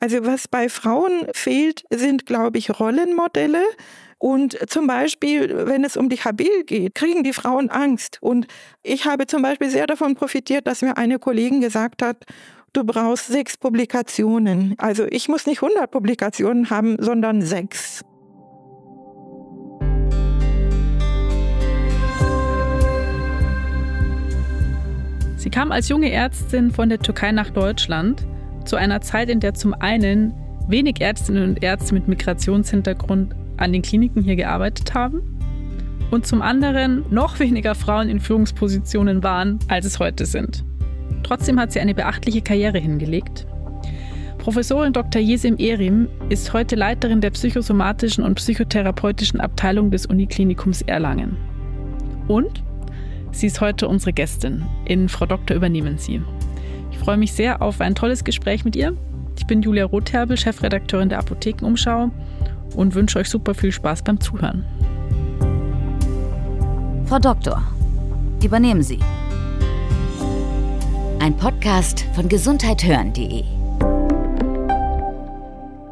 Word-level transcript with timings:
Also 0.00 0.24
was 0.24 0.46
bei 0.46 0.68
Frauen 0.68 1.26
fehlt, 1.32 1.82
sind, 1.90 2.24
glaube 2.24 2.58
ich, 2.58 2.78
Rollenmodelle. 2.78 3.62
Und 4.18 4.58
zum 4.68 4.86
Beispiel, 4.86 5.66
wenn 5.66 5.84
es 5.84 5.96
um 5.96 6.08
die 6.08 6.18
Habil 6.18 6.64
geht, 6.64 6.94
kriegen 6.94 7.24
die 7.24 7.32
Frauen 7.32 7.68
Angst. 7.68 8.18
Und 8.20 8.46
ich 8.82 9.06
habe 9.06 9.26
zum 9.26 9.42
Beispiel 9.42 9.70
sehr 9.70 9.86
davon 9.86 10.14
profitiert, 10.14 10.66
dass 10.66 10.82
mir 10.82 10.96
eine 10.96 11.18
Kollegin 11.18 11.60
gesagt 11.60 12.02
hat, 12.02 12.24
du 12.72 12.84
brauchst 12.84 13.26
sechs 13.26 13.56
Publikationen. 13.56 14.74
Also 14.78 15.06
ich 15.06 15.28
muss 15.28 15.46
nicht 15.46 15.62
100 15.62 15.90
Publikationen 15.90 16.70
haben, 16.70 16.96
sondern 17.00 17.42
sechs. 17.42 18.02
Sie 25.36 25.50
kam 25.50 25.72
als 25.72 25.88
junge 25.88 26.10
Ärztin 26.10 26.70
von 26.72 26.88
der 26.88 26.98
Türkei 26.98 27.32
nach 27.32 27.50
Deutschland 27.50 28.26
zu 28.68 28.76
einer 28.76 29.00
Zeit, 29.00 29.30
in 29.30 29.40
der 29.40 29.54
zum 29.54 29.74
einen 29.74 30.34
wenig 30.68 31.00
Ärztinnen 31.00 31.48
und 31.48 31.62
Ärzte 31.62 31.94
mit 31.94 32.06
Migrationshintergrund 32.06 33.34
an 33.56 33.72
den 33.72 33.82
Kliniken 33.82 34.22
hier 34.22 34.36
gearbeitet 34.36 34.94
haben 34.94 35.22
und 36.10 36.26
zum 36.26 36.42
anderen 36.42 37.04
noch 37.10 37.38
weniger 37.38 37.74
Frauen 37.74 38.08
in 38.08 38.20
Führungspositionen 38.20 39.22
waren, 39.22 39.58
als 39.68 39.86
es 39.86 39.98
heute 39.98 40.26
sind. 40.26 40.64
Trotzdem 41.22 41.58
hat 41.58 41.72
sie 41.72 41.80
eine 41.80 41.94
beachtliche 41.94 42.42
Karriere 42.42 42.78
hingelegt. 42.78 43.46
Professorin 44.38 44.92
Dr. 44.92 45.20
Yesim 45.20 45.56
Erim 45.58 46.08
ist 46.28 46.52
heute 46.52 46.76
Leiterin 46.76 47.20
der 47.20 47.30
psychosomatischen 47.30 48.22
und 48.22 48.36
psychotherapeutischen 48.36 49.40
Abteilung 49.40 49.90
des 49.90 50.06
Uniklinikums 50.06 50.82
Erlangen. 50.82 51.36
Und 52.28 52.62
sie 53.32 53.48
ist 53.48 53.60
heute 53.60 53.88
unsere 53.88 54.12
Gästin. 54.12 54.64
In 54.84 55.08
Frau 55.08 55.26
Doktor 55.26 55.56
übernehmen 55.56 55.98
Sie. 55.98 56.22
Ich 56.98 57.04
freue 57.04 57.16
mich 57.16 57.32
sehr 57.32 57.62
auf 57.62 57.80
ein 57.80 57.94
tolles 57.94 58.24
Gespräch 58.24 58.64
mit 58.64 58.74
ihr. 58.76 58.94
Ich 59.38 59.46
bin 59.46 59.62
Julia 59.62 59.86
Rotherbel, 59.86 60.36
Chefredakteurin 60.36 61.08
der 61.08 61.20
Apothekenumschau 61.20 62.10
und 62.74 62.94
wünsche 62.94 63.20
euch 63.20 63.30
super 63.30 63.54
viel 63.54 63.70
Spaß 63.72 64.02
beim 64.02 64.20
Zuhören. 64.20 64.64
Frau 67.06 67.20
Doktor, 67.20 67.62
übernehmen 68.44 68.82
Sie. 68.82 68.98
Ein 71.20 71.36
Podcast 71.36 72.04
von 72.14 72.28
gesundheithören.de 72.28 73.44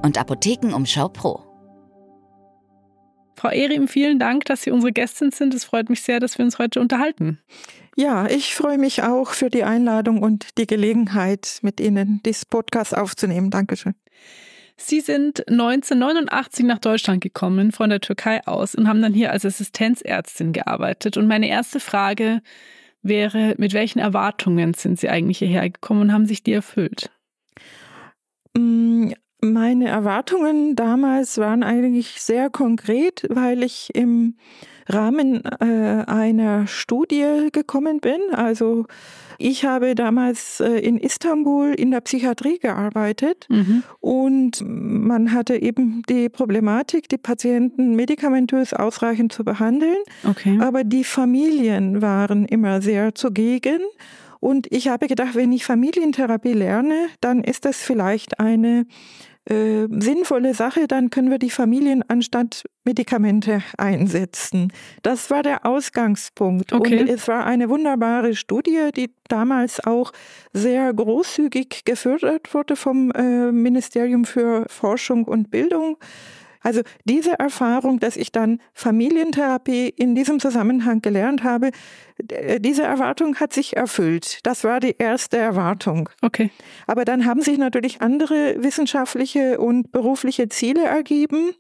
und 0.03 0.19
Apothekenumschau 0.19 1.09
Pro. 1.09 1.41
Frau 3.37 3.49
Erim, 3.51 3.87
vielen 3.87 4.19
Dank, 4.19 4.47
dass 4.47 4.63
Sie 4.63 4.73
unsere 4.73 4.93
Gästin 4.93 5.31
sind. 5.31 5.55
Es 5.55 5.65
freut 5.65 5.89
mich 5.89 6.03
sehr, 6.03 6.19
dass 6.19 6.37
wir 6.37 6.45
uns 6.45 6.59
heute 6.59 6.81
unterhalten. 6.81 7.39
Ja, 7.99 8.27
ich 8.27 8.55
freue 8.55 8.77
mich 8.77 9.03
auch 9.05 9.31
für 9.31 9.49
die 9.49 9.65
Einladung 9.65 10.23
und 10.23 10.59
die 10.59 10.67
Gelegenheit, 10.67 11.61
mit 11.63 11.81
Ihnen 11.81 12.21
dieses 12.27 12.45
Podcast 12.45 12.95
aufzunehmen. 12.95 13.49
Dankeschön. 13.49 13.95
Sie 14.77 15.01
sind 15.01 15.49
1989 15.49 16.67
nach 16.67 16.79
Deutschland 16.79 17.23
gekommen 17.23 17.73
von 17.73 17.89
der 17.89 18.03
Türkei 18.03 18.47
aus 18.47 18.75
und 18.75 18.87
haben 18.87 19.01
dann 19.01 19.15
hier 19.15 19.33
als 19.33 19.47
Assistenzärztin 19.47 20.53
gearbeitet. 20.53 21.17
Und 21.17 21.27
meine 21.27 21.49
erste 21.49 21.81
Frage 21.81 22.43
wäre, 23.01 23.55
mit 23.57 23.73
welchen 23.73 24.01
Erwartungen 24.01 24.75
sind 24.75 25.01
Sie 25.01 25.09
eigentlich 25.09 25.39
hierher 25.39 25.71
gekommen 25.71 26.03
und 26.03 26.13
haben 26.13 26.27
sich 26.27 26.43
die 26.43 26.53
erfüllt? 26.53 27.11
Mm, 28.55 29.13
meine 29.41 29.89
Erwartungen 29.89 30.77
damals 30.77 31.39
waren 31.39 31.63
eigentlich 31.63 32.21
sehr 32.21 32.51
konkret, 32.51 33.25
weil 33.31 33.63
ich 33.63 33.95
im 33.95 34.37
Rahmen 34.89 35.45
äh, 35.45 36.05
einer 36.07 36.67
Studie 36.67 37.49
gekommen 37.53 38.01
bin. 38.01 38.21
Also 38.33 38.87
ich 39.39 39.65
habe 39.65 39.95
damals 39.95 40.61
äh, 40.61 40.79
in 40.79 40.97
Istanbul 40.99 41.75
in 41.75 41.91
der 41.91 42.01
Psychiatrie 42.01 42.59
gearbeitet 42.59 43.47
mhm. 43.49 43.83
und 44.01 44.63
man 44.67 45.33
hatte 45.33 45.61
eben 45.61 46.03
die 46.09 46.29
Problematik, 46.29 47.09
die 47.09 47.19
Patienten 47.19 47.95
medikamentös 47.97 48.73
ausreichend 48.73 49.33
zu 49.33 49.45
behandeln. 49.45 49.99
Okay. 50.29 50.59
Aber 50.61 50.85
die 50.85 51.05
Familien 51.05 52.01
waren 52.03 52.47
immer 52.47 52.81
sehr 52.81 53.15
zugegen. 53.15 53.81
Und 54.41 54.71
ich 54.71 54.89
habe 54.89 55.09
gedacht, 55.09 55.35
wenn 55.35 55.53
ich 55.53 55.65
Familientherapie 55.65 56.53
lerne, 56.53 57.09
dann 57.21 57.43
ist 57.43 57.65
das 57.65 57.79
vielleicht 57.79 58.39
eine 58.39 58.87
äh, 59.49 59.87
sinnvolle 59.91 60.55
Sache, 60.55 60.89
dann 60.89 61.11
können 61.11 61.31
wir 61.31 61.39
die 61.39 61.51
Familien 61.51 62.03
anstatt 62.09 62.65
Medikamente 62.85 63.63
einsetzen. 63.79 64.73
Das 65.03 65.31
war 65.31 65.43
der 65.43 65.65
Ausgangspunkt. 65.65 66.73
Okay. 66.73 67.01
Und 67.01 67.09
es 67.09 67.29
war 67.29 67.47
eine 67.47 67.69
wunderbare 67.69 68.35
Studie, 68.35 68.91
die 68.95 69.11
damals 69.29 69.85
auch 69.85 70.13
sehr 70.53 70.93
großzügig 70.93 71.85
gefördert 71.85 72.53
wurde 72.55 72.75
vom 72.75 73.13
äh, 73.13 73.53
Ministerium 73.53 74.25
für 74.25 74.67
Forschung 74.69 75.25
und 75.25 75.51
Bildung. 75.51 75.97
Also 76.67 76.81
diese 77.05 77.39
Erfahrung, 77.39 78.01
dass 78.01 78.17
ich 78.17 78.33
dann 78.33 78.61
Familientherapie 78.75 79.89
in 79.89 80.17
diesem 80.17 80.41
Zusammenhang 80.41 81.01
gelernt 81.01 81.45
habe, 81.45 81.71
äh, 82.29 82.59
diese 82.59 82.83
Erwartung 82.83 83.37
hat 83.37 83.53
sich 83.53 83.77
erfüllt. 83.77 84.41
Das 84.43 84.65
war 84.65 84.81
die 84.81 84.97
erste 84.99 85.37
Erwartung. 85.37 86.09
Okay. 86.23 86.51
Aber 86.89 87.05
dann 87.05 87.25
haben 87.25 87.41
sich 87.41 87.57
natürlich 87.57 88.03
andere 88.03 88.57
wissenschaftliche 88.65 89.61
und 89.61 89.93
berufliche 89.93 90.49
Ziele 90.49 90.83
ergeben. 90.83 91.53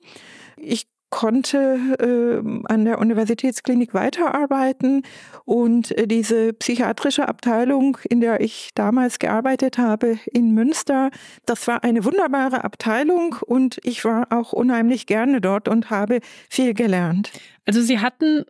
Ich 0.57 0.89
konnte 1.11 1.79
äh, 1.99 2.73
an 2.73 2.85
der 2.85 2.99
Universitätsklinik 2.99 3.95
weiterarbeiten 3.95 5.03
und 5.45 5.97
äh, 5.97 6.07
diese 6.07 6.53
psychiatrische 6.53 7.29
Abteilung, 7.29 7.99
in 8.09 8.21
der 8.21 8.41
ich 8.41 8.71
damals 8.75 9.19
gearbeitet 9.19 9.79
habe 9.79 10.19
in 10.33 10.53
Münster, 10.53 11.11
das 11.47 11.67
war 11.69 11.85
eine 11.85 12.05
wunderbare 12.05 12.65
Abteilung 12.65 13.37
und 13.47 13.79
ich 13.85 14.05
war 14.05 14.27
auch 14.31 14.53
unheimlich 14.53 15.07
gerne 15.07 15.41
dort 15.41 15.69
und 15.69 15.91
habe 15.91 16.21
viel 16.51 16.75
gelernt. 16.75 17.33
Also 17.67 17.81
Sie 17.81 18.01
hatten 18.01 18.45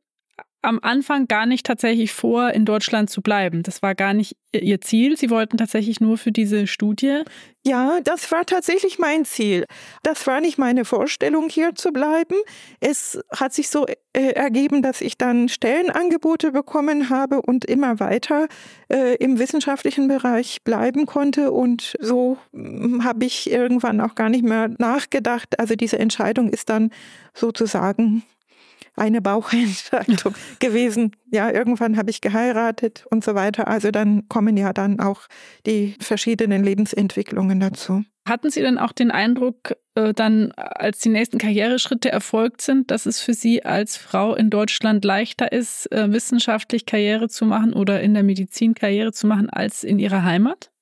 am 0.66 0.80
Anfang 0.82 1.28
gar 1.28 1.46
nicht 1.46 1.64
tatsächlich 1.64 2.12
vor, 2.12 2.50
in 2.50 2.64
Deutschland 2.64 3.08
zu 3.08 3.22
bleiben. 3.22 3.62
Das 3.62 3.82
war 3.82 3.94
gar 3.94 4.12
nicht 4.12 4.36
Ihr 4.52 4.80
Ziel. 4.80 5.16
Sie 5.16 5.30
wollten 5.30 5.56
tatsächlich 5.56 6.00
nur 6.00 6.18
für 6.18 6.32
diese 6.32 6.66
Studie. 6.66 7.22
Ja, 7.64 7.98
das 8.02 8.30
war 8.32 8.46
tatsächlich 8.46 8.98
mein 8.98 9.24
Ziel. 9.24 9.64
Das 10.02 10.26
war 10.26 10.40
nicht 10.40 10.56
meine 10.56 10.84
Vorstellung, 10.84 11.48
hier 11.48 11.74
zu 11.74 11.90
bleiben. 11.90 12.36
Es 12.80 13.18
hat 13.34 13.52
sich 13.52 13.68
so 13.68 13.86
äh, 14.12 14.32
ergeben, 14.32 14.82
dass 14.82 15.00
ich 15.00 15.18
dann 15.18 15.48
Stellenangebote 15.48 16.52
bekommen 16.52 17.10
habe 17.10 17.42
und 17.42 17.64
immer 17.64 17.98
weiter 18.00 18.48
äh, 18.88 19.16
im 19.16 19.38
wissenschaftlichen 19.38 20.08
Bereich 20.08 20.62
bleiben 20.62 21.06
konnte. 21.06 21.52
Und 21.52 21.96
so 22.00 22.38
hm, 22.52 23.04
habe 23.04 23.24
ich 23.24 23.50
irgendwann 23.50 24.00
auch 24.00 24.14
gar 24.14 24.28
nicht 24.28 24.44
mehr 24.44 24.68
nachgedacht. 24.78 25.58
Also 25.58 25.74
diese 25.74 25.98
Entscheidung 25.98 26.48
ist 26.48 26.70
dann 26.70 26.90
sozusagen 27.34 28.22
eine 28.96 29.20
Bauchentscheidung 29.20 30.34
gewesen. 30.58 31.12
Ja, 31.30 31.50
irgendwann 31.50 31.96
habe 31.96 32.10
ich 32.10 32.20
geheiratet 32.20 33.06
und 33.10 33.24
so 33.24 33.34
weiter. 33.34 33.68
Also 33.68 33.90
dann 33.90 34.28
kommen 34.28 34.56
ja 34.56 34.72
dann 34.72 35.00
auch 35.00 35.22
die 35.66 35.96
verschiedenen 36.00 36.64
Lebensentwicklungen 36.64 37.60
dazu. 37.60 38.04
Hatten 38.26 38.50
Sie 38.50 38.60
denn 38.60 38.78
auch 38.78 38.90
den 38.92 39.12
Eindruck, 39.12 39.76
äh, 39.94 40.12
dann 40.12 40.50
als 40.52 40.98
die 40.98 41.10
nächsten 41.10 41.38
Karriereschritte 41.38 42.10
erfolgt 42.10 42.60
sind, 42.60 42.90
dass 42.90 43.06
es 43.06 43.20
für 43.20 43.34
Sie 43.34 43.64
als 43.64 43.96
Frau 43.96 44.34
in 44.34 44.50
Deutschland 44.50 45.04
leichter 45.04 45.52
ist, 45.52 45.92
äh, 45.92 46.10
wissenschaftlich 46.12 46.86
Karriere 46.86 47.28
zu 47.28 47.44
machen 47.44 47.72
oder 47.72 48.00
in 48.00 48.14
der 48.14 48.24
Medizin 48.24 48.74
Karriere 48.74 49.12
zu 49.12 49.28
machen 49.28 49.48
als 49.48 49.84
in 49.84 50.00
Ihrer 50.00 50.24
Heimat? 50.24 50.72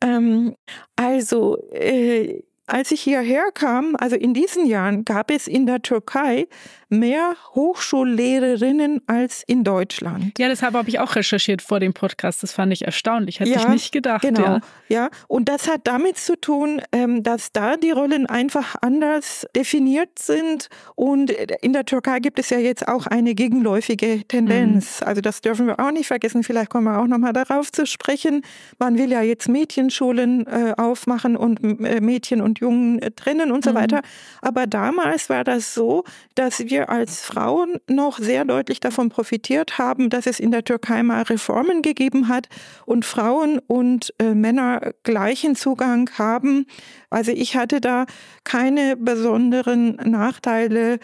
Ähm, 0.00 0.56
also 0.96 1.58
äh, 1.72 2.42
als 2.66 2.90
ich 2.90 3.00
hierher 3.00 3.50
kam, 3.54 3.96
also 3.98 4.16
in 4.16 4.34
diesen 4.34 4.66
Jahren, 4.66 5.04
gab 5.04 5.30
es 5.30 5.46
in 5.46 5.66
der 5.66 5.82
Türkei 5.82 6.48
mehr 6.88 7.34
Hochschullehrerinnen 7.54 9.02
als 9.06 9.42
in 9.46 9.64
Deutschland. 9.64 10.38
Ja, 10.38 10.48
deshalb 10.48 10.74
habe 10.74 10.88
ich 10.88 11.00
auch 11.00 11.16
recherchiert 11.16 11.62
vor 11.62 11.80
dem 11.80 11.94
Podcast. 11.94 12.42
Das 12.42 12.52
fand 12.52 12.72
ich 12.72 12.84
erstaunlich. 12.84 13.40
Hätte 13.40 13.50
ja, 13.50 13.60
ich 13.60 13.68
nicht 13.68 13.92
gedacht. 13.92 14.22
Genau. 14.22 14.42
Ja. 14.42 14.60
ja, 14.88 15.10
und 15.26 15.48
das 15.48 15.68
hat 15.68 15.82
damit 15.84 16.16
zu 16.18 16.40
tun, 16.40 16.80
ähm, 16.92 17.22
dass 17.22 17.52
da 17.52 17.76
die 17.76 17.90
Rollen 17.90 18.26
einfach 18.26 18.76
anders 18.82 19.46
definiert 19.54 20.18
sind. 20.18 20.68
Und 20.94 21.30
in 21.30 21.72
der 21.72 21.84
Türkei 21.84 22.20
gibt 22.20 22.38
es 22.38 22.50
ja 22.50 22.58
jetzt 22.58 22.86
auch 22.86 23.06
eine 23.06 23.34
gegenläufige 23.34 24.22
Tendenz. 24.26 25.00
Mhm. 25.00 25.06
Also 25.08 25.20
das 25.20 25.40
dürfen 25.40 25.66
wir 25.66 25.80
auch 25.80 25.90
nicht 25.90 26.06
vergessen. 26.06 26.44
Vielleicht 26.44 26.70
kommen 26.70 26.84
wir 26.84 27.00
auch 27.00 27.06
nochmal 27.06 27.32
darauf 27.32 27.72
zu 27.72 27.86
sprechen. 27.86 28.42
Man 28.78 28.96
will 28.96 29.10
ja 29.10 29.22
jetzt 29.22 29.48
Mädchenschulen 29.48 30.46
äh, 30.46 30.74
aufmachen 30.76 31.36
und 31.36 31.62
äh, 31.84 32.00
Mädchen 32.00 32.40
und 32.40 32.55
Jungen 32.58 33.00
äh, 33.00 33.10
trennen 33.10 33.50
und 33.50 33.64
so 33.64 33.70
mhm. 33.70 33.74
weiter. 33.74 34.02
Aber 34.40 34.66
damals 34.66 35.28
war 35.28 35.42
das 35.42 35.74
so, 35.74 36.04
dass 36.36 36.60
wir 36.60 36.76
wir 36.76 36.90
als 36.90 37.22
Frauen 37.22 37.80
noch 37.88 38.18
sehr 38.18 38.44
deutlich 38.44 38.80
davon 38.80 39.08
profitiert 39.08 39.78
haben, 39.78 40.10
dass 40.10 40.26
es 40.26 40.38
in 40.38 40.50
der 40.50 40.62
Türkei 40.62 41.02
mal 41.02 41.22
Reformen 41.22 41.80
gegeben 41.80 42.28
hat 42.28 42.48
und 42.84 43.06
Frauen 43.06 43.58
und 43.66 44.12
äh, 44.18 44.34
Männer 44.34 44.92
gleichen 45.04 45.56
Zugang 45.56 46.10
haben. 46.18 46.66
Also 47.08 47.32
ich 47.32 47.56
hatte 47.56 47.80
da 47.80 48.04
keine 48.44 48.96
besonderen 48.96 49.96
Nachteile 50.04 50.98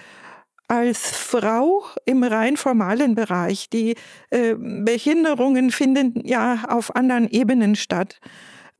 als 0.68 1.10
Frau 1.10 1.84
im 2.04 2.22
rein 2.22 2.58
formalen 2.58 3.14
Bereich. 3.14 3.70
Die 3.70 3.94
äh, 4.28 4.54
Behinderungen 4.54 5.70
finden 5.70 6.20
ja 6.22 6.64
auf 6.68 6.94
anderen 6.94 7.28
Ebenen 7.30 7.76
statt. 7.76 8.20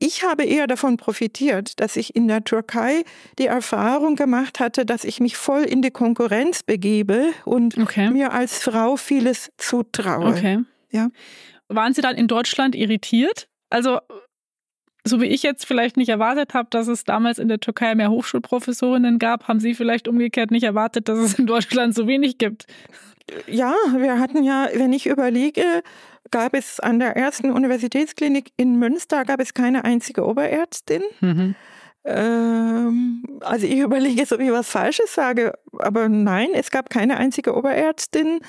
Ich 0.03 0.23
habe 0.23 0.43
eher 0.43 0.67
davon 0.67 0.97
profitiert, 0.97 1.79
dass 1.79 1.95
ich 1.95 2.13
in 2.13 2.27
der 2.27 2.43
Türkei 2.43 3.03
die 3.39 3.45
Erfahrung 3.45 4.15
gemacht 4.15 4.59
hatte, 4.59 4.85
dass 4.85 5.05
ich 5.05 5.21
mich 5.21 5.37
voll 5.37 5.63
in 5.63 5.81
die 5.81 5.91
Konkurrenz 5.91 6.61
begebe 6.61 7.31
und 7.45 7.77
okay. 7.77 8.09
mir 8.09 8.33
als 8.33 8.59
Frau 8.59 8.97
vieles 8.97 9.49
zutraue. 9.57 10.27
Okay. 10.27 10.59
Ja. 10.91 11.09
Waren 11.69 11.93
Sie 11.93 12.01
dann 12.01 12.17
in 12.17 12.27
Deutschland 12.27 12.75
irritiert? 12.75 13.47
Also 13.69 13.99
so 15.05 15.21
wie 15.21 15.25
ich 15.25 15.41
jetzt 15.41 15.65
vielleicht 15.65 15.95
nicht 15.95 16.09
erwartet 16.09 16.53
habe, 16.53 16.67
dass 16.69 16.87
es 16.87 17.05
damals 17.05 17.39
in 17.39 17.47
der 17.47 17.59
Türkei 17.59 17.95
mehr 17.95 18.09
Hochschulprofessorinnen 18.09 19.19
gab, 19.19 19.47
haben 19.47 19.61
Sie 19.61 19.73
vielleicht 19.73 20.07
umgekehrt 20.07 20.51
nicht 20.51 20.63
erwartet, 20.63 21.07
dass 21.07 21.19
es 21.19 21.39
in 21.39 21.45
Deutschland 21.45 21.95
so 21.95 22.07
wenig 22.07 22.37
gibt. 22.37 22.65
Ja, 23.47 23.73
wir 23.95 24.19
hatten 24.19 24.43
ja, 24.43 24.67
wenn 24.73 24.91
ich 24.91 25.07
überlege, 25.07 25.63
gab 26.31 26.53
es 26.53 26.79
an 26.79 26.99
der 26.99 27.15
ersten 27.15 27.51
Universitätsklinik 27.51 28.51
in 28.57 28.77
Münster 28.77 29.25
gab 29.25 29.39
es 29.39 29.53
keine 29.53 29.83
einzige 29.83 30.25
Oberärztin. 30.25 31.03
Mhm. 31.21 31.55
Ähm, 32.05 33.23
also 33.41 33.65
ich 33.65 33.77
überlege 33.77 34.19
jetzt, 34.19 34.33
ob 34.33 34.39
ich 34.39 34.51
was 34.51 34.69
Falsches 34.69 35.13
sage, 35.13 35.53
aber 35.79 36.09
nein, 36.09 36.49
es 36.53 36.71
gab 36.71 36.89
keine 36.89 37.17
einzige 37.17 37.55
Oberärztin. 37.55 38.39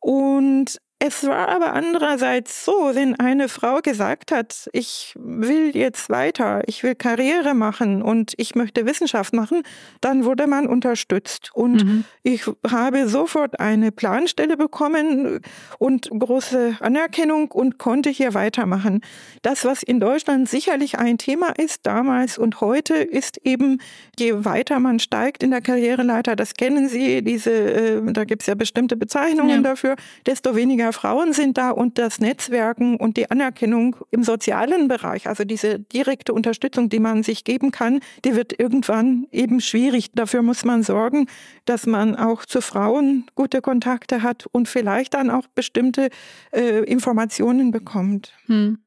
Und 0.00 0.80
es 1.02 1.26
war 1.26 1.48
aber 1.48 1.72
andererseits 1.72 2.62
so, 2.62 2.90
wenn 2.92 3.18
eine 3.18 3.48
Frau 3.48 3.78
gesagt 3.78 4.32
hat, 4.32 4.68
ich 4.74 5.14
will 5.18 5.74
jetzt 5.74 6.10
weiter, 6.10 6.62
ich 6.66 6.82
will 6.82 6.94
Karriere 6.94 7.54
machen 7.54 8.02
und 8.02 8.34
ich 8.36 8.54
möchte 8.54 8.84
Wissenschaft 8.84 9.32
machen, 9.32 9.62
dann 10.02 10.26
wurde 10.26 10.46
man 10.46 10.66
unterstützt. 10.66 11.52
Und 11.54 11.86
mhm. 11.86 12.04
ich 12.22 12.44
habe 12.70 13.08
sofort 13.08 13.60
eine 13.60 13.92
Planstelle 13.92 14.58
bekommen 14.58 15.40
und 15.78 16.10
große 16.10 16.76
Anerkennung 16.80 17.50
und 17.50 17.78
konnte 17.78 18.10
hier 18.10 18.34
weitermachen. 18.34 19.00
Das, 19.40 19.64
was 19.64 19.82
in 19.82 20.00
Deutschland 20.00 20.50
sicherlich 20.50 20.98
ein 20.98 21.16
Thema 21.16 21.54
ist 21.56 21.86
damals 21.86 22.36
und 22.36 22.60
heute, 22.60 22.92
ist 22.96 23.38
eben, 23.42 23.80
je 24.18 24.44
weiter 24.44 24.78
man 24.80 24.98
steigt 24.98 25.42
in 25.42 25.50
der 25.50 25.62
Karriereleiter, 25.62 26.36
das 26.36 26.52
kennen 26.52 26.90
Sie, 26.90 27.22
diese, 27.22 27.52
äh, 27.52 28.12
da 28.12 28.24
gibt 28.24 28.42
es 28.42 28.46
ja 28.48 28.54
bestimmte 28.54 28.98
Bezeichnungen 28.98 29.62
ja. 29.64 29.70
dafür, 29.70 29.96
desto 30.26 30.54
weniger 30.54 30.89
Frauen 30.92 31.32
sind 31.32 31.58
da 31.58 31.70
und 31.70 31.98
das 31.98 32.20
Netzwerken 32.20 32.96
und 32.96 33.16
die 33.16 33.30
Anerkennung 33.30 33.96
im 34.10 34.22
sozialen 34.22 34.88
Bereich, 34.88 35.26
also 35.26 35.44
diese 35.44 35.78
direkte 35.78 36.32
Unterstützung, 36.32 36.88
die 36.88 36.98
man 36.98 37.22
sich 37.22 37.44
geben 37.44 37.70
kann, 37.70 38.00
die 38.24 38.36
wird 38.36 38.58
irgendwann 38.58 39.26
eben 39.32 39.60
schwierig. 39.60 40.12
Dafür 40.14 40.42
muss 40.42 40.64
man 40.64 40.82
sorgen, 40.82 41.26
dass 41.64 41.86
man 41.86 42.16
auch 42.16 42.44
zu 42.44 42.60
Frauen 42.60 43.26
gute 43.34 43.60
Kontakte 43.60 44.22
hat 44.22 44.46
und 44.52 44.68
vielleicht 44.68 45.14
dann 45.14 45.30
auch 45.30 45.46
bestimmte 45.54 46.10
äh, 46.52 46.84
Informationen 46.84 47.70
bekommt. 47.70 48.34
Hm. 48.46 48.78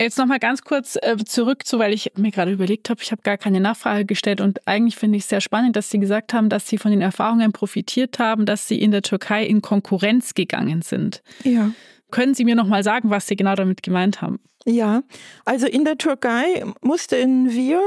Jetzt 0.00 0.18
nochmal 0.18 0.38
ganz 0.38 0.60
kurz 0.60 0.98
äh, 1.00 1.16
zurück 1.24 1.64
zu, 1.64 1.78
weil 1.78 1.94
ich 1.94 2.12
mir 2.16 2.30
gerade 2.30 2.52
überlegt 2.52 2.90
habe, 2.90 3.02
ich 3.02 3.12
habe 3.12 3.22
gar 3.22 3.38
keine 3.38 3.60
Nachfrage 3.60 4.04
gestellt 4.04 4.42
und 4.42 4.66
eigentlich 4.68 4.96
finde 4.96 5.16
ich 5.16 5.24
es 5.24 5.30
sehr 5.30 5.40
spannend, 5.40 5.74
dass 5.74 5.90
Sie 5.90 5.98
gesagt 5.98 6.34
haben, 6.34 6.50
dass 6.50 6.68
Sie 6.68 6.76
von 6.76 6.90
den 6.90 7.00
Erfahrungen 7.00 7.52
profitiert 7.52 8.18
haben, 8.18 8.44
dass 8.44 8.68
Sie 8.68 8.78
in 8.78 8.90
der 8.90 9.00
Türkei 9.00 9.46
in 9.46 9.62
Konkurrenz 9.62 10.34
gegangen 10.34 10.82
sind. 10.82 11.22
Ja. 11.44 11.70
Können 12.10 12.34
Sie 12.34 12.44
mir 12.44 12.56
nochmal 12.56 12.82
sagen, 12.82 13.08
was 13.08 13.26
Sie 13.26 13.36
genau 13.36 13.54
damit 13.54 13.82
gemeint 13.82 14.20
haben? 14.20 14.38
Ja, 14.68 15.02
also 15.44 15.66
in 15.66 15.84
der 15.84 15.96
Türkei 15.96 16.64
mussten 16.82 17.52
wir 17.52 17.80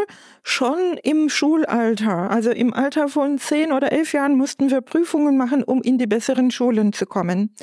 schon 0.43 0.97
im 1.03 1.27
Schulalter, 1.27 2.31
also 2.31 2.51
im 2.51 2.73
Alter 2.73 3.09
von 3.09 3.37
zehn 3.37 3.73
oder 3.73 3.91
elf 3.91 4.13
Jahren, 4.13 4.37
mussten 4.37 4.71
wir 4.71 4.79
Prüfungen 4.79 5.37
machen, 5.37 5.61
um 5.61 5.81
in 5.81 5.97
die 5.97 6.07
besseren 6.07 6.51
Schulen 6.51 6.93
zu 6.93 7.05
kommen. 7.05 7.53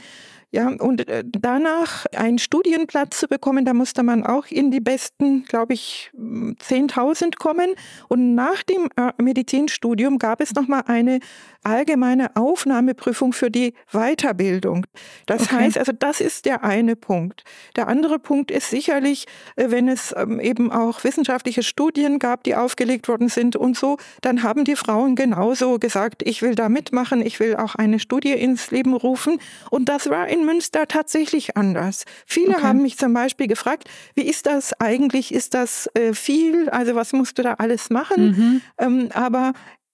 Ja, 0.53 0.69
und 0.69 1.09
äh, 1.09 1.25
danach 1.27 2.07
einen 2.15 2.39
Studienplatz 2.39 3.19
zu 3.19 3.29
bekommen, 3.29 3.65
da 3.65 3.75
musste 3.75 4.03
man 4.03 4.25
auch 4.25 4.47
in 4.47 4.71
die 4.71 4.81
besten, 4.81 5.45
glaube 5.45 5.75
ich, 5.75 6.11
10.000 6.17 7.37
kommen. 7.37 7.75
Und 8.09 8.35
nach 8.35 8.63
dem 8.63 8.89
äh, 8.97 9.13
Medizinstudium 9.21 10.19
gab 10.19 10.41
es 10.41 10.55
nochmal 10.55 10.85
eine 10.87 11.19
allgemeine 11.65 12.37
Aufnahmeprüfung 12.37 13.33
für 13.33 13.51
die 13.51 13.75
Weiterbildung. 13.91 14.87
Das 15.27 15.43
okay. 15.43 15.57
heißt, 15.57 15.79
also 15.79 15.93
das 15.93 16.21
ist 16.21 16.45
der 16.45 16.63
eine 16.63 16.95
Punkt. 16.95 17.43
Der 17.75 17.89
andere 17.89 18.21
Punkt 18.21 18.53
ist 18.53 18.71
sicherlich, 18.71 19.27
äh, 19.57 19.71
wenn 19.71 19.89
es 19.89 20.15
ähm, 20.17 20.39
eben 20.39 20.71
auch 20.71 21.03
wissenschaftliche 21.03 21.65
Studien 21.65 22.21
gab, 22.21 22.45
die 22.45 22.55
aufgelegt 22.55 23.09
worden 23.09 23.29
sind 23.29 23.57
und 23.57 23.77
so, 23.77 23.99
dann 24.23 24.45
haben 24.45 24.65
die 24.65 24.77
Frauen 24.77 25.17
genauso 25.17 25.79
gesagt, 25.81 26.23
ich 26.25 26.41
will 26.41 26.55
da 26.55 26.69
mitmachen, 26.69 27.21
ich 27.21 27.41
will 27.41 27.57
auch 27.57 27.75
eine 27.75 27.99
Studie 27.99 28.33
ins 28.33 28.71
Leben 28.71 28.95
rufen. 28.95 29.39
Und 29.71 29.89
das 29.89 30.09
war 30.09 30.29
in 30.29 30.46
Münster 30.47 30.89
tatsächlich 30.89 31.57
anders. 31.57 32.05
Viele 32.27 32.55
okay. 32.55 32.63
haben 32.63 32.83
mich 32.83 32.97
zum 32.97 33.13
Beispiel 33.13 33.47
gefragt, 33.47 33.89
wie 34.15 34.27
ist 34.27 34.47
das 34.47 34.73
eigentlich? 34.81 35.35
Ist 35.35 35.55
das 35.55 35.91
äh, 35.95 36.15
viel? 36.15 36.71
Also 36.71 36.95
was 36.95 37.13
musst 37.13 37.39
du 37.39 37.43
da 37.43 37.55
alles 37.55 37.91
machen? 37.91 38.27
Mhm. 38.27 38.61
Ähm, 38.79 39.09
aber 39.13 39.53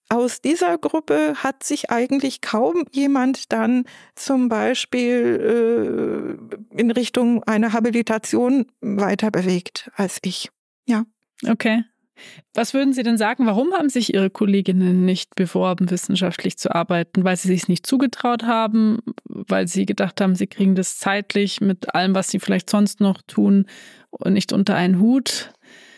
aus 0.08 0.42
dieser 0.42 0.76
Gruppe 0.76 1.34
hat 1.36 1.64
sich 1.64 1.90
eigentlich 1.90 2.42
kaum 2.42 2.84
jemand 2.92 3.50
dann 3.52 3.84
zum 4.14 4.48
Beispiel 4.50 6.38
äh, 6.70 6.78
in 6.78 6.90
Richtung 6.90 7.42
einer 7.44 7.72
Habilitation 7.72 8.66
weiter 8.82 9.30
bewegt 9.30 9.90
als 9.96 10.18
ich. 10.22 10.50
Ja. 10.86 11.04
Okay. 11.48 11.84
Was 12.54 12.74
würden 12.74 12.92
Sie 12.92 13.02
denn 13.02 13.18
sagen, 13.18 13.46
warum 13.46 13.72
haben 13.72 13.88
sich 13.88 14.14
Ihre 14.14 14.30
Kolleginnen 14.30 15.04
nicht 15.04 15.34
beworben, 15.34 15.90
wissenschaftlich 15.90 16.58
zu 16.58 16.74
arbeiten? 16.74 17.24
Weil 17.24 17.36
sie 17.36 17.48
sich 17.48 17.68
nicht 17.68 17.86
zugetraut 17.86 18.44
haben, 18.44 18.98
weil 19.24 19.66
sie 19.68 19.86
gedacht 19.86 20.20
haben, 20.20 20.34
sie 20.34 20.46
kriegen 20.46 20.74
das 20.74 20.98
zeitlich 20.98 21.60
mit 21.60 21.94
allem, 21.94 22.14
was 22.14 22.28
sie 22.28 22.40
vielleicht 22.40 22.68
sonst 22.68 23.00
noch 23.00 23.22
tun, 23.22 23.66
nicht 24.24 24.52
unter 24.52 24.74
einen 24.74 25.00
Hut? 25.00 25.52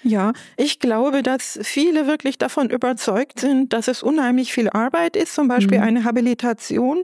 Ja, 0.05 0.34
ich 0.58 0.81
glaube, 0.81 1.22
dass 1.22 1.58
viele 1.62 2.06
wirklich 2.06 2.37
davon 2.37 2.69
überzeugt 2.69 3.40
sind, 3.40 3.72
dass 3.72 3.88
es 3.88 4.02
unheimlich 4.02 4.52
viel 4.52 4.69
Arbeit 4.69 5.17
ist, 5.17 5.34
zum 5.34 5.49
Beispiel 5.49 5.78
mhm. 5.78 5.84
eine 5.84 6.05
Habilitation 6.05 7.02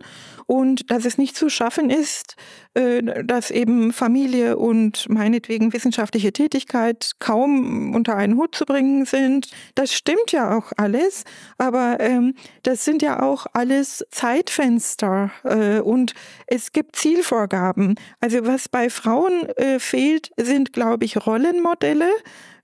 und 0.50 0.90
dass 0.90 1.04
es 1.04 1.16
nicht 1.16 1.36
zu 1.36 1.48
schaffen 1.48 1.90
ist, 1.90 2.34
äh, 2.74 3.22
dass 3.22 3.52
eben 3.52 3.92
Familie 3.92 4.56
und 4.56 5.08
meinetwegen 5.08 5.72
wissenschaftliche 5.72 6.32
Tätigkeit 6.32 7.12
kaum 7.20 7.94
unter 7.94 8.16
einen 8.16 8.36
Hut 8.36 8.56
zu 8.56 8.64
bringen 8.64 9.04
sind. 9.04 9.48
Das 9.76 9.94
stimmt 9.94 10.32
ja 10.32 10.58
auch 10.58 10.72
alles, 10.76 11.22
aber 11.56 11.98
ähm, 12.00 12.34
das 12.64 12.84
sind 12.84 13.00
ja 13.00 13.22
auch 13.22 13.46
alles 13.52 14.04
Zeitfenster 14.10 15.30
äh, 15.44 15.78
und 15.78 16.14
es 16.48 16.72
gibt 16.72 16.96
Zielvorgaben. 16.96 17.94
Also 18.18 18.44
was 18.44 18.68
bei 18.68 18.90
Frauen 18.90 19.48
äh, 19.50 19.78
fehlt, 19.78 20.32
sind, 20.36 20.72
glaube 20.72 21.04
ich, 21.04 21.24
Rollenmodelle 21.24 22.10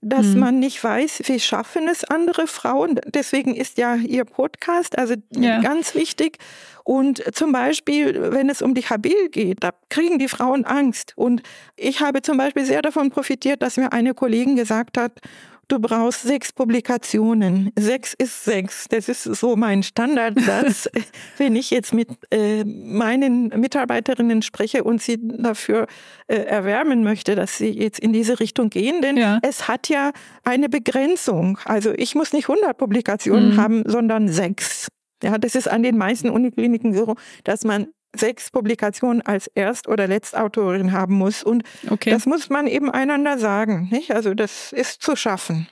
dass 0.02 0.26
mhm. 0.26 0.40
man 0.40 0.58
nicht 0.58 0.82
weiß, 0.82 1.22
wie 1.24 1.40
schaffen 1.40 1.88
es 1.88 2.04
andere 2.04 2.46
Frauen. 2.46 3.00
Deswegen 3.06 3.54
ist 3.54 3.76
ja 3.78 3.96
Ihr 3.96 4.24
Podcast 4.24 4.96
also 4.98 5.14
ja. 5.34 5.60
ganz 5.60 5.94
wichtig. 5.94 6.38
Und 6.86 7.20
zum 7.34 7.50
Beispiel, 7.50 8.30
wenn 8.30 8.48
es 8.48 8.62
um 8.62 8.72
die 8.72 8.82
Habil 8.82 9.28
geht, 9.30 9.64
da 9.64 9.72
kriegen 9.88 10.20
die 10.20 10.28
Frauen 10.28 10.64
Angst. 10.64 11.14
Und 11.16 11.42
ich 11.74 12.00
habe 12.00 12.22
zum 12.22 12.36
Beispiel 12.36 12.64
sehr 12.64 12.80
davon 12.80 13.10
profitiert, 13.10 13.60
dass 13.60 13.76
mir 13.76 13.92
eine 13.92 14.14
Kollegin 14.14 14.54
gesagt 14.54 14.96
hat, 14.96 15.20
du 15.66 15.80
brauchst 15.80 16.22
sechs 16.22 16.52
Publikationen. 16.52 17.72
Sechs 17.76 18.14
ist 18.14 18.44
sechs. 18.44 18.86
Das 18.88 19.08
ist 19.08 19.24
so 19.24 19.56
mein 19.56 19.82
Standardsatz. 19.82 20.88
Wenn 21.38 21.56
ich 21.56 21.72
jetzt 21.72 21.92
mit 21.92 22.08
äh, 22.30 22.62
meinen 22.62 23.48
Mitarbeiterinnen 23.48 24.42
spreche 24.42 24.84
und 24.84 25.02
sie 25.02 25.18
dafür 25.20 25.88
äh, 26.28 26.36
erwärmen 26.36 27.02
möchte, 27.02 27.34
dass 27.34 27.58
sie 27.58 27.70
jetzt 27.70 27.98
in 27.98 28.12
diese 28.12 28.38
Richtung 28.38 28.70
gehen, 28.70 29.02
denn 29.02 29.16
ja. 29.16 29.40
es 29.42 29.66
hat 29.66 29.88
ja 29.88 30.12
eine 30.44 30.68
Begrenzung. 30.68 31.58
Also 31.64 31.92
ich 31.96 32.14
muss 32.14 32.32
nicht 32.32 32.48
100 32.48 32.78
Publikationen 32.78 33.54
mhm. 33.54 33.60
haben, 33.60 33.82
sondern 33.86 34.28
sechs. 34.28 34.86
Ja, 35.22 35.38
das 35.38 35.54
ist 35.54 35.68
an 35.68 35.82
den 35.82 35.96
meisten 35.96 36.30
Unikliniken 36.30 36.94
so, 36.94 37.16
dass 37.44 37.64
man 37.64 37.88
sechs 38.14 38.50
Publikationen 38.50 39.22
als 39.22 39.46
Erst- 39.54 39.88
oder 39.88 40.06
Letztautorin 40.06 40.92
haben 40.92 41.14
muss. 41.14 41.42
Und 41.42 41.62
okay. 41.90 42.10
das 42.10 42.26
muss 42.26 42.50
man 42.50 42.66
eben 42.66 42.90
einander 42.90 43.38
sagen. 43.38 43.88
Nicht? 43.90 44.10
Also 44.12 44.34
das 44.34 44.72
ist 44.72 45.02
zu 45.02 45.16
schaffen. 45.16 45.68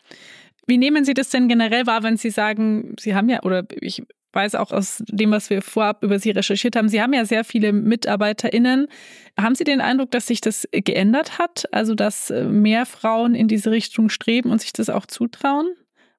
Wie 0.66 0.78
nehmen 0.78 1.04
Sie 1.04 1.14
das 1.14 1.28
denn 1.28 1.48
generell 1.48 1.86
wahr, 1.86 2.02
wenn 2.02 2.16
Sie 2.16 2.30
sagen, 2.30 2.94
Sie 2.98 3.14
haben 3.14 3.28
ja, 3.28 3.42
oder 3.42 3.64
ich 3.80 4.02
weiß 4.32 4.54
auch 4.56 4.72
aus 4.72 5.02
dem, 5.08 5.30
was 5.30 5.50
wir 5.50 5.62
vorab 5.62 6.02
über 6.02 6.18
Sie 6.18 6.30
recherchiert 6.30 6.74
haben, 6.74 6.88
Sie 6.88 7.00
haben 7.00 7.12
ja 7.12 7.24
sehr 7.24 7.44
viele 7.44 7.72
MitarbeiterInnen. 7.72 8.88
Haben 9.38 9.54
Sie 9.54 9.64
den 9.64 9.80
Eindruck, 9.80 10.10
dass 10.10 10.26
sich 10.26 10.40
das 10.40 10.66
geändert 10.72 11.38
hat? 11.38 11.64
Also, 11.72 11.94
dass 11.94 12.30
äh, 12.30 12.44
mehr 12.44 12.86
Frauen 12.86 13.34
in 13.34 13.46
diese 13.46 13.70
Richtung 13.70 14.08
streben 14.08 14.50
und 14.50 14.60
sich 14.60 14.72
das 14.72 14.88
auch 14.90 15.06
zutrauen? 15.06 15.68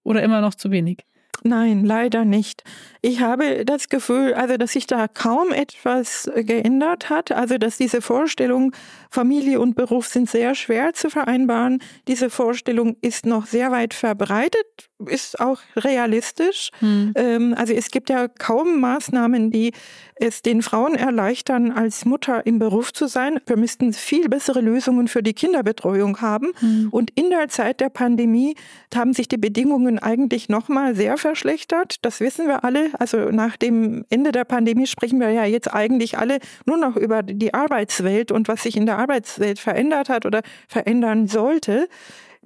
Oder 0.04 0.22
immer 0.22 0.42
noch 0.42 0.54
zu 0.54 0.70
wenig? 0.70 1.00
Nein, 1.44 1.86
leider 1.86 2.26
nicht. 2.26 2.64
Ich 3.02 3.20
habe 3.22 3.66
das 3.66 3.90
Gefühl, 3.90 4.34
also 4.34 4.58
dass 4.58 4.72
sich 4.72 4.88
da 4.88 5.08
kaum 5.08 5.52
etwas 5.52 6.30
geändert 6.36 7.10
hat, 7.10 7.32
also 7.32 7.58
dass 7.58 7.78
diese 7.78 8.02
Vorstellung, 8.02 8.72
Familie 9.12 9.60
und 9.60 9.76
Beruf 9.76 10.08
sind 10.08 10.30
sehr 10.30 10.56
schwer 10.56 10.94
zu 10.94 11.10
vereinbaren, 11.10 11.82
diese 12.08 12.30
Vorstellung 12.30 12.98
ist 13.02 13.26
noch 13.26 13.46
sehr 13.46 13.72
weit 13.72 13.94
verbreitet 13.94 14.85
ist 15.00 15.40
auch 15.40 15.60
realistisch. 15.76 16.70
Hm. 16.80 17.14
Ähm, 17.16 17.56
also 17.58 17.74
es 17.74 17.92
gibt 17.92 18.10
ja 18.10 18.28
kaum 18.28 18.80
Maßnahmen, 18.80 19.52
die 19.52 19.74
es 20.16 20.42
den 20.42 20.62
Frauen 20.62 20.96
erleichtern, 20.96 21.72
als 21.72 22.06
Mutter 22.06 22.46
im 22.46 22.60
Beruf 22.60 22.94
zu 22.94 23.08
sein. 23.08 23.40
Wir 23.46 23.58
müssten 23.58 23.92
viel 23.92 24.30
bessere 24.30 24.62
Lösungen 24.62 25.10
für 25.10 25.22
die 25.22 25.34
Kinderbetreuung 25.34 26.22
haben. 26.22 26.54
Hm. 26.60 26.88
Und 26.92 27.12
in 27.16 27.30
der 27.30 27.50
Zeit 27.50 27.82
der 27.82 27.90
Pandemie 27.90 28.56
haben 28.94 29.14
sich 29.14 29.28
die 29.28 29.38
Bedingungen 29.38 30.00
eigentlich 30.00 30.48
nochmal 30.48 30.96
sehr 30.96 31.18
verschlechtert. 31.18 31.98
Das 32.02 32.22
wissen 32.22 32.48
wir 32.48 32.64
alle. 32.64 32.92
Also 32.98 33.18
nach 33.32 33.58
dem 33.58 34.06
Ende 34.10 34.32
der 34.32 34.46
Pandemie 34.46 34.88
sprechen 34.88 35.20
wir 35.20 35.30
ja 35.32 35.44
jetzt 35.44 35.74
eigentlich 35.74 36.18
alle 36.18 36.40
nur 36.66 36.78
noch 36.78 36.96
über 36.96 37.22
die 37.22 37.54
Arbeitswelt 37.54 38.32
und 38.32 38.48
was 38.48 38.64
sich 38.64 38.78
in 38.78 38.86
der 38.86 38.98
Arbeitswelt 38.98 39.60
verändert 39.60 40.08
hat 40.08 40.26
oder 40.26 40.42
verändern 40.70 41.28
sollte. 41.28 41.90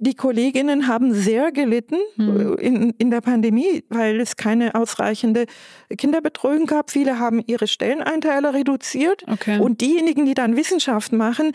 Die 0.02 0.14
Kolleginnen 0.14 0.88
haben 0.88 1.12
sehr 1.12 1.52
gelitten 1.52 1.98
hm. 2.16 2.56
in, 2.56 2.90
in 2.96 3.10
der 3.10 3.20
Pandemie, 3.20 3.84
weil 3.90 4.18
es 4.18 4.36
keine 4.36 4.74
ausreichende 4.74 5.44
Kinderbetreuung 5.96 6.64
gab. 6.64 6.90
Viele 6.90 7.18
haben 7.18 7.42
ihre 7.46 7.66
Stelleneinteile 7.66 8.54
reduziert. 8.54 9.24
Okay. 9.30 9.60
Und 9.60 9.82
diejenigen, 9.82 10.24
die 10.24 10.32
dann 10.32 10.56
Wissenschaft 10.56 11.12
machen, 11.12 11.52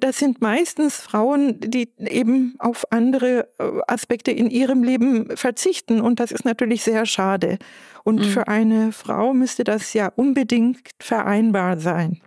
das 0.00 0.18
sind 0.18 0.42
meistens 0.42 0.96
Frauen, 0.96 1.60
die 1.60 1.88
eben 1.98 2.56
auf 2.58 2.84
andere 2.90 3.48
äh, 3.58 3.64
Aspekte 3.86 4.32
in 4.32 4.50
ihrem 4.50 4.82
Leben 4.82 5.34
verzichten. 5.36 6.00
Und 6.00 6.20
das 6.20 6.30
ist 6.30 6.44
natürlich 6.44 6.82
sehr 6.82 7.06
schade. 7.06 7.58
Und 8.04 8.20
mhm. 8.20 8.24
für 8.24 8.48
eine 8.48 8.92
Frau 8.92 9.32
müsste 9.32 9.64
das 9.64 9.94
ja 9.94 10.12
unbedingt 10.14 10.90
vereinbar 11.00 11.78
sein. 11.78 12.20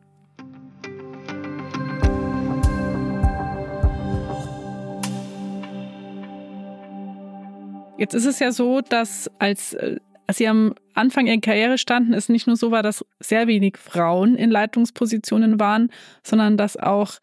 Jetzt 8.02 8.16
ist 8.16 8.26
es 8.26 8.40
ja 8.40 8.52
so, 8.52 8.82
dass 8.82 9.30
als, 9.38 9.74
äh, 9.74 9.98
als 10.26 10.40
Sie 10.40 10.48
am 10.48 10.74
Anfang 10.96 11.28
Ihrer 11.28 11.40
Karriere 11.40 11.78
standen, 11.78 12.16
es 12.16 12.30
nicht 12.30 12.48
nur 12.48 12.56
so 12.56 12.72
war, 12.72 12.82
dass 12.82 13.06
sehr 13.20 13.46
wenig 13.46 13.78
Frauen 13.78 14.36
in 14.38 14.50
Leitungspositionen 14.50 15.60
waren, 15.60 15.92
sondern 16.24 16.58
dass 16.58 16.78
auch 16.78 17.20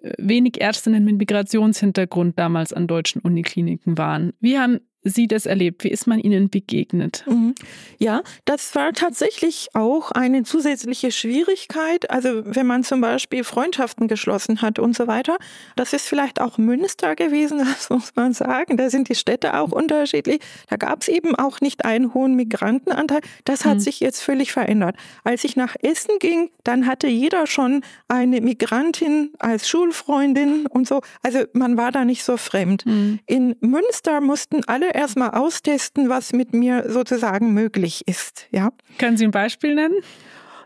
äh, 0.00 0.12
wenig 0.18 0.60
Ärztinnen 0.60 1.04
mit 1.04 1.16
Migrationshintergrund 1.16 2.38
damals 2.38 2.72
an 2.72 2.86
deutschen 2.86 3.20
Unikliniken 3.20 3.98
waren. 3.98 4.32
Wie 4.38 4.60
haben 4.60 4.78
Sie 5.04 5.26
das 5.26 5.46
erlebt? 5.46 5.84
Wie 5.84 5.90
ist 5.90 6.06
man 6.06 6.20
Ihnen 6.20 6.48
begegnet? 6.48 7.24
Mhm. 7.26 7.54
Ja, 7.98 8.22
das 8.44 8.74
war 8.74 8.92
tatsächlich 8.92 9.68
auch 9.74 10.12
eine 10.12 10.44
zusätzliche 10.44 11.10
Schwierigkeit. 11.10 12.10
Also 12.10 12.42
wenn 12.44 12.66
man 12.66 12.84
zum 12.84 13.00
Beispiel 13.00 13.44
Freundschaften 13.44 14.08
geschlossen 14.08 14.62
hat 14.62 14.78
und 14.78 14.96
so 14.96 15.06
weiter. 15.06 15.36
Das 15.76 15.92
ist 15.92 16.06
vielleicht 16.06 16.40
auch 16.40 16.58
Münster 16.58 17.16
gewesen, 17.16 17.58
das 17.64 17.90
muss 17.90 18.12
man 18.14 18.32
sagen. 18.32 18.76
Da 18.76 18.90
sind 18.90 19.08
die 19.08 19.14
Städte 19.14 19.58
auch 19.58 19.72
unterschiedlich. 19.72 20.40
Da 20.68 20.76
gab 20.76 21.02
es 21.02 21.08
eben 21.08 21.34
auch 21.34 21.60
nicht 21.60 21.84
einen 21.84 22.14
hohen 22.14 22.34
Migrantenanteil. 22.34 23.20
Das 23.44 23.64
hat 23.64 23.76
mhm. 23.76 23.80
sich 23.80 24.00
jetzt 24.00 24.20
völlig 24.22 24.52
verändert. 24.52 24.96
Als 25.24 25.44
ich 25.44 25.56
nach 25.56 25.76
Essen 25.82 26.18
ging, 26.20 26.50
dann 26.64 26.86
hatte 26.86 27.08
jeder 27.08 27.46
schon 27.46 27.82
eine 28.08 28.40
Migrantin 28.40 29.32
als 29.38 29.68
Schulfreundin 29.68 30.66
und 30.66 30.86
so. 30.86 31.00
Also 31.22 31.44
man 31.52 31.76
war 31.76 31.92
da 31.92 32.04
nicht 32.04 32.24
so 32.24 32.36
fremd. 32.36 32.86
Mhm. 32.86 33.20
In 33.26 33.56
Münster 33.60 34.20
mussten 34.20 34.64
alle 34.66 34.91
erstmal 34.94 35.30
austesten, 35.30 36.08
was 36.08 36.32
mit 36.32 36.52
mir 36.52 36.84
sozusagen 36.88 37.52
möglich 37.52 38.02
ist. 38.06 38.46
Ja. 38.50 38.70
Können 38.98 39.16
Sie 39.16 39.24
ein 39.24 39.30
Beispiel 39.30 39.74
nennen? 39.74 39.96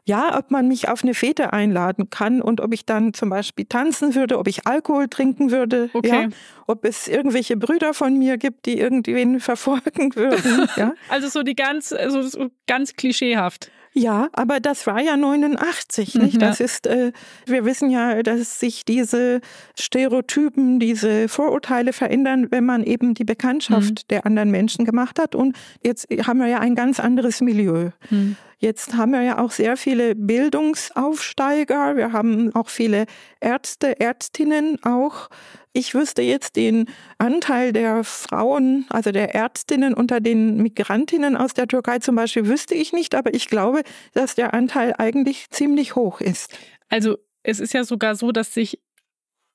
Ja, 0.09 0.39
ob 0.39 0.53
man 0.53 0.69
mich 0.69 0.89
auf 0.89 1.03
eine 1.03 1.15
Fete 1.15 1.53
einladen 1.53 2.11
kann 2.11 2.41
und 2.41 2.61
ob 2.61 2.73
ich 2.73 2.87
dann 2.87 3.13
zum 3.13 3.29
Beispiel 3.29 3.65
tanzen 3.65 4.15
würde, 4.15 4.39
ob 4.39 4.47
ich 4.47 4.65
Alkohol 4.65 5.09
trinken 5.09 5.51
würde, 5.51 5.91
okay. 5.95 6.09
ja, 6.09 6.29
ob 6.69 6.85
es 6.85 7.09
irgendwelche 7.09 7.57
Brüder 7.57 7.93
von 7.93 8.17
mir 8.17 8.39
gibt, 8.39 8.67
die 8.67 8.79
irgendwen 8.79 9.41
verfolgen 9.41 10.15
würden. 10.15 10.69
Ja. 10.77 10.95
Also 11.09 11.29
so 11.29 11.43
die 11.43 11.57
ganz, 11.57 11.93
also 11.93 12.23
so 12.23 12.51
ganz 12.69 12.95
klischeehaft. 12.95 13.73
Ja, 13.99 14.29
aber 14.35 14.61
das 14.61 14.87
war 14.87 15.01
ja 15.01 15.17
89, 15.17 16.17
nicht? 16.17 16.35
Mhm, 16.35 16.41
ja. 16.41 16.49
Das 16.49 16.61
ist, 16.61 16.87
äh, 16.87 17.13
wir 17.47 17.65
wissen 17.65 17.89
ja, 17.89 18.23
dass 18.23 18.61
sich 18.61 18.85
diese 18.85 19.41
Stereotypen, 19.79 20.79
diese 20.79 21.29
Vorurteile 21.29 21.95
verändern, 21.95 22.49
wenn 22.51 22.67
man 22.67 22.85
eben 22.85 23.15
die 23.15 23.25
Bekanntschaft 23.25 23.91
mhm. 23.91 24.09
der 24.11 24.27
anderen 24.27 24.51
Menschen 24.51 24.85
gemacht 24.85 25.19
hat. 25.19 25.35
Und 25.35 25.57
jetzt 25.83 26.09
haben 26.27 26.41
wir 26.41 26.47
ja 26.47 26.61
ein 26.61 26.75
ganz 26.75 27.01
anderes 27.01 27.41
Milieu. 27.41 27.91
Mhm. 28.11 28.37
Jetzt 28.59 28.95
haben 28.95 29.13
wir 29.13 29.23
ja 29.23 29.39
auch 29.39 29.51
sehr 29.51 29.77
viele 29.77 30.15
Bildungsaufsteiger. 30.15 31.97
Wir 31.97 32.13
haben 32.13 32.55
auch 32.55 32.69
viele 32.69 33.07
Ärzte, 33.41 34.01
Ärztinnen 34.01 34.83
auch 34.83 35.29
ich 35.77 35.95
wüsste 35.95 36.23
jetzt 36.23 36.57
den 36.57 36.87
Anteil 37.19 37.71
der 37.75 38.03
Frauen, 38.03 38.87
also 38.89 39.13
der 39.13 39.35
Ärztinnen 39.35 39.93
unter 39.93 40.21
den 40.21 40.57
Migrantinnen 40.57 41.37
aus 41.37 41.53
der 41.53 41.69
Türkei 41.69 41.99
zum 41.99 42.17
Beispiel, 42.17 42.47
wüsste 42.47 42.75
ich 42.75 42.95
nicht, 42.95 43.15
aber 43.15 43.35
ich 43.35 43.47
glaube, 43.49 43.83
dass 44.15 44.35
der 44.35 44.55
Anteil 44.55 44.95
eigentlich 44.97 45.51
ziemlich 45.51 45.95
hoch 45.95 46.23
ist. 46.23 46.57
Also 46.89 47.19
es 47.43 47.61
ist 47.61 47.75
ja 47.75 47.85
sogar 47.85 48.15
so, 48.15 48.33
dass 48.33 48.55
sich 48.55 48.81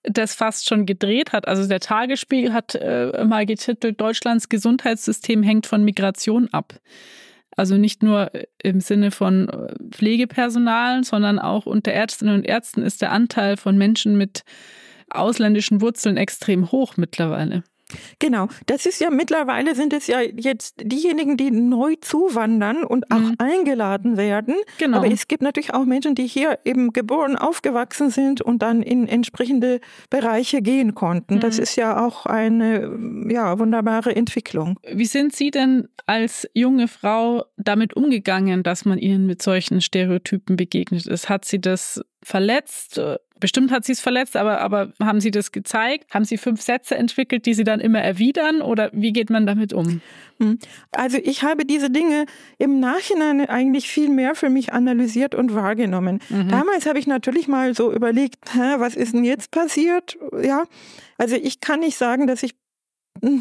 das 0.04 0.36
fast 0.36 0.70
schon 0.70 0.86
gedreht 0.86 1.32
hat. 1.32 1.48
Also 1.48 1.68
der 1.68 1.80
Tagesspiegel 1.80 2.54
hat 2.54 2.76
äh, 2.76 3.26
mal 3.26 3.48
getitelt, 3.48 4.00
Deutschlands 4.00 4.48
Gesundheitssystem 4.48 5.42
hängt 5.42 5.66
von 5.66 5.84
Migration 5.84 6.50
ab. 6.52 6.80
Also 7.56 7.78
nicht 7.78 8.02
nur 8.02 8.32
im 8.62 8.80
Sinne 8.80 9.12
von 9.12 9.50
äh, 9.50 9.74
Pflegepersonal, 9.92 11.04
sondern 11.04 11.40
auch 11.40 11.66
unter 11.66 11.92
Ärztinnen 11.92 12.36
und 12.36 12.46
Ärzten 12.46 12.82
ist 12.82 13.02
der 13.02 13.12
Anteil 13.12 13.58
von 13.58 13.78
Menschen 13.78 14.18
mit 14.18 14.44
ausländischen 15.10 15.82
Wurzeln 15.82 16.18
extrem 16.18 16.72
hoch 16.72 16.96
mittlerweile. 16.98 17.64
Genau, 18.20 18.48
das 18.66 18.86
ist 18.86 19.00
ja 19.00 19.10
mittlerweile 19.10 19.76
sind 19.76 19.94
es 19.94 20.08
ja 20.08 20.22
jetzt 20.22 20.76
diejenigen, 20.82 21.38
die 21.38 21.52
neu 21.52 21.96
zuwandern 22.02 22.84
und 22.84 23.12
auch 23.12 23.20
mhm. 23.20 23.36
eingeladen 23.38 24.18
werden. 24.18 24.56
Genau. 24.78 24.98
Aber 24.98 25.08
es 25.12 25.28
gibt 25.28 25.44
natürlich 25.44 25.74
auch 25.74 25.86
Menschen, 25.86 26.16
die 26.16 26.28
hier 26.28 26.60
eben 26.66 26.94
geboren, 26.94 27.36
aufgewachsen 27.36 28.10
sind 28.10 28.42
und 28.42 28.62
dann 28.62 28.82
in 28.82 29.08
entsprechende 29.08 29.80
Bereiche 30.10 30.62
gehen 30.62 30.96
konnten. 30.96 31.36
Mhm. 31.36 31.40
Das 31.40 31.60
ist 31.60 31.76
ja 31.76 32.06
auch 32.06 32.26
eine 32.26 32.98
ja, 33.30 33.58
wunderbare 33.60 34.16
Entwicklung. 34.16 34.80
Wie 34.92 35.06
sind 35.06 35.34
Sie 35.36 35.52
denn 35.52 35.88
als 36.06 36.48
junge 36.54 36.88
Frau 36.88 37.46
damit 37.58 37.96
umgegangen, 37.96 38.64
dass 38.64 38.86
man 38.86 38.98
Ihnen 38.98 39.26
mit 39.26 39.42
solchen 39.42 39.82
Stereotypen 39.82 40.56
begegnet 40.56 41.06
ist? 41.06 41.30
Hat 41.30 41.46
Sie 41.46 41.60
das 41.60 42.02
verletzt? 42.24 43.02
Bestimmt 43.42 43.72
hat 43.72 43.84
sie 43.84 43.92
es 43.92 44.00
verletzt, 44.00 44.38
aber, 44.38 44.62
aber 44.62 44.94
haben 45.02 45.20
Sie 45.20 45.32
das 45.32 45.52
gezeigt? 45.52 46.14
Haben 46.14 46.26
Sie 46.26 46.38
fünf 46.38 46.62
Sätze 46.62 46.96
entwickelt, 46.96 47.48
die 47.48 47.56
Sie 47.56 47.64
dann 47.64 47.80
immer 47.80 48.00
erwidern? 48.00 48.62
Oder 48.62 48.92
wie 48.94 49.12
geht 49.12 49.32
man 49.32 49.48
damit 49.48 49.74
um? 49.74 50.00
Hm. 50.40 50.60
Also 50.92 51.18
ich 51.18 51.44
habe 51.44 51.66
diese 51.66 51.90
Dinge 51.90 52.26
im 52.60 52.80
Nachhinein 52.80 53.50
eigentlich 53.50 53.90
viel 53.90 54.10
mehr 54.10 54.36
für 54.36 54.50
mich 54.50 54.74
analysiert 54.74 55.34
und 55.34 55.56
wahrgenommen. 55.56 56.20
Mhm. 56.30 56.50
Damals 56.50 56.86
habe 56.86 57.00
ich 57.00 57.08
natürlich 57.08 57.48
mal 57.48 57.76
so 57.76 57.92
überlegt, 57.92 58.38
hä, 58.54 58.76
was 58.78 58.96
ist 58.96 59.14
denn 59.14 59.24
jetzt 59.24 59.50
passiert? 59.50 60.18
Ja, 60.42 60.64
also 61.18 61.36
ich 61.36 61.60
kann 61.60 61.80
nicht 61.80 61.98
sagen, 61.98 62.28
dass 62.28 62.44
ich 62.44 62.54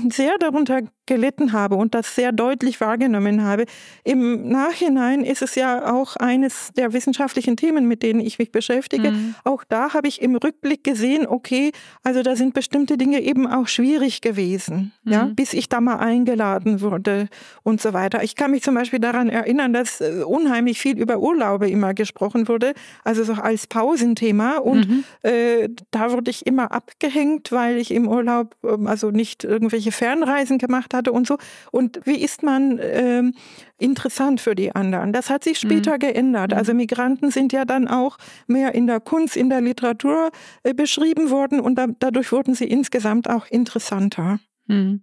sehr 0.08 0.36
darunter 0.38 0.82
gelitten 1.10 1.52
habe 1.52 1.74
und 1.74 1.92
das 1.96 2.14
sehr 2.14 2.30
deutlich 2.30 2.80
wahrgenommen 2.80 3.42
habe. 3.42 3.64
Im 4.04 4.48
Nachhinein 4.48 5.24
ist 5.24 5.42
es 5.42 5.56
ja 5.56 5.92
auch 5.92 6.14
eines 6.14 6.70
der 6.76 6.92
wissenschaftlichen 6.92 7.56
Themen, 7.56 7.88
mit 7.88 8.04
denen 8.04 8.20
ich 8.20 8.38
mich 8.38 8.52
beschäftige. 8.52 9.10
Mhm. 9.10 9.34
Auch 9.42 9.64
da 9.68 9.92
habe 9.92 10.06
ich 10.06 10.22
im 10.22 10.36
Rückblick 10.36 10.84
gesehen, 10.84 11.26
okay, 11.26 11.72
also 12.04 12.22
da 12.22 12.36
sind 12.36 12.54
bestimmte 12.54 12.96
Dinge 12.96 13.20
eben 13.22 13.48
auch 13.48 13.66
schwierig 13.66 14.20
gewesen, 14.20 14.92
mhm. 15.02 15.12
ja, 15.12 15.24
bis 15.24 15.52
ich 15.52 15.68
da 15.68 15.80
mal 15.80 15.96
eingeladen 15.96 16.80
wurde 16.80 17.28
und 17.64 17.80
so 17.80 17.92
weiter. 17.92 18.22
Ich 18.22 18.36
kann 18.36 18.52
mich 18.52 18.62
zum 18.62 18.76
Beispiel 18.76 19.00
daran 19.00 19.28
erinnern, 19.28 19.72
dass 19.72 20.00
äh, 20.00 20.22
unheimlich 20.24 20.78
viel 20.78 20.96
über 20.96 21.18
Urlaube 21.18 21.68
immer 21.68 21.92
gesprochen 21.92 22.46
wurde, 22.46 22.74
also 23.02 23.24
so 23.24 23.32
als 23.32 23.66
Pausenthema 23.66 24.58
und 24.58 24.88
mhm. 24.88 25.04
äh, 25.22 25.70
da 25.90 26.12
wurde 26.12 26.30
ich 26.30 26.46
immer 26.46 26.70
abgehängt, 26.70 27.50
weil 27.50 27.78
ich 27.78 27.90
im 27.90 28.06
Urlaub 28.06 28.54
ähm, 28.62 28.86
also 28.86 29.10
nicht 29.10 29.42
irgendwelche 29.42 29.90
Fernreisen 29.90 30.58
gemacht 30.58 30.94
habe 30.94 30.99
hatte 31.00 31.12
und 31.12 31.26
so. 31.26 31.38
Und 31.72 32.00
wie 32.04 32.22
ist 32.22 32.42
man 32.42 32.78
ähm, 32.80 33.34
interessant 33.78 34.40
für 34.40 34.54
die 34.54 34.74
anderen? 34.74 35.12
Das 35.12 35.30
hat 35.30 35.44
sich 35.44 35.58
später 35.58 35.94
mhm. 35.94 35.98
geändert. 35.98 36.52
Also 36.54 36.72
mhm. 36.72 36.78
Migranten 36.78 37.30
sind 37.30 37.52
ja 37.52 37.64
dann 37.64 37.88
auch 37.88 38.18
mehr 38.46 38.74
in 38.74 38.86
der 38.86 39.00
Kunst, 39.00 39.36
in 39.36 39.50
der 39.50 39.60
Literatur 39.60 40.30
äh, 40.62 40.74
beschrieben 40.74 41.30
worden 41.30 41.60
und 41.60 41.76
da, 41.76 41.86
dadurch 41.98 42.30
wurden 42.32 42.54
sie 42.54 42.66
insgesamt 42.66 43.28
auch 43.28 43.46
interessanter. 43.46 44.38
Mhm. 44.66 45.02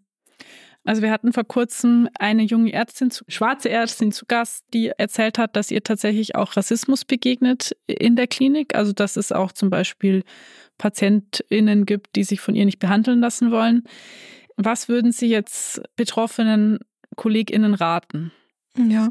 Also 0.88 1.02
wir 1.02 1.12
hatten 1.12 1.34
vor 1.34 1.44
kurzem 1.44 2.08
eine 2.18 2.44
junge 2.44 2.72
Ärztin, 2.72 3.12
schwarze 3.28 3.70
Ärztin 3.70 4.14
zu 4.14 4.26
Gast, 4.26 4.64
die 4.74 4.88
erzählt 4.88 5.38
hat, 5.38 5.58
dass 5.58 5.70
ihr 5.70 5.84
tatsächlich 5.84 6.36
auch 6.36 6.56
Rassismus 6.56 7.04
begegnet 7.04 7.76
in 7.88 8.16
der 8.16 8.28
Klinik. 8.28 8.74
Also 8.74 8.94
dass 8.94 9.18
es 9.18 9.34
auch 9.34 9.52
zum 9.52 9.70
Beispiel 9.70 10.24
PatientInnen 10.78 11.86
gibt, 11.86 12.16
die 12.16 12.24
sich 12.24 12.40
von 12.40 12.56
ihr 12.56 12.64
nicht 12.64 12.80
behandeln 12.80 13.20
lassen 13.20 13.52
wollen. 13.52 13.84
Was 14.58 14.90
würden 14.90 15.12
Sie 15.12 15.28
jetzt 15.28 15.82
betroffenen 15.96 16.80
KollegInnen 17.16 17.76
raten? 17.76 18.32
Ja. 18.76 19.10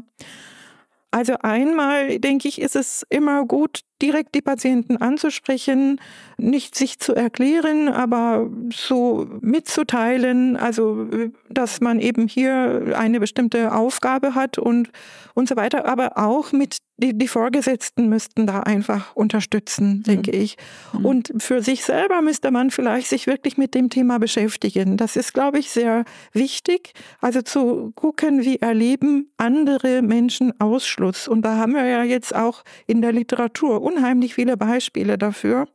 Also 1.09 1.37
einmal 1.39 2.19
denke 2.19 2.47
ich, 2.47 2.59
ist 2.61 2.75
es 2.75 3.05
immer 3.09 3.45
gut, 3.45 3.81
direkt 4.01 4.35
die 4.35 4.41
Patienten 4.41 4.97
anzusprechen, 4.97 5.99
nicht 6.37 6.75
sich 6.75 6.99
zu 6.99 7.15
erklären, 7.15 7.89
aber 7.89 8.49
so 8.73 9.27
mitzuteilen, 9.41 10.55
also 10.55 11.07
dass 11.49 11.81
man 11.81 11.99
eben 11.99 12.27
hier 12.27 12.95
eine 12.97 13.19
bestimmte 13.19 13.73
Aufgabe 13.73 14.35
hat 14.35 14.57
und, 14.57 14.89
und 15.33 15.49
so 15.49 15.55
weiter, 15.55 15.85
aber 15.85 16.17
auch 16.17 16.51
mit 16.51 16.77
die, 16.97 17.15
die 17.15 17.27
Vorgesetzten 17.27 18.09
müssten 18.09 18.47
da 18.47 18.61
einfach 18.61 19.15
unterstützen, 19.15 20.01
denke 20.01 20.35
mhm. 20.35 20.41
ich. 20.41 20.57
Mhm. 20.93 21.05
Und 21.05 21.33
für 21.37 21.61
sich 21.61 21.83
selber 21.83 22.21
müsste 22.21 22.49
man 22.49 22.71
vielleicht 22.71 23.07
sich 23.07 23.27
wirklich 23.27 23.57
mit 23.57 23.75
dem 23.75 23.89
Thema 23.89 24.17
beschäftigen. 24.17 24.97
Das 24.97 25.15
ist, 25.15 25.33
glaube 25.33 25.59
ich, 25.59 25.69
sehr 25.69 26.05
wichtig. 26.33 26.93
Also 27.21 27.43
zu 27.43 27.91
gucken, 27.95 28.43
wie 28.43 28.57
erleben 28.57 29.29
andere 29.37 30.01
Menschen 30.01 30.59
Ausschluss. 30.59 31.27
Und 31.27 31.43
da 31.43 31.57
haben 31.57 31.73
wir 31.73 31.85
ja 31.85 32.03
jetzt 32.03 32.35
auch 32.35 32.63
in 32.87 33.01
der 33.01 33.11
Literatur 33.11 33.81
unheimlich 33.87 34.35
viele 34.35 34.57
Beispiele 34.57 35.17
dafür. 35.17 35.67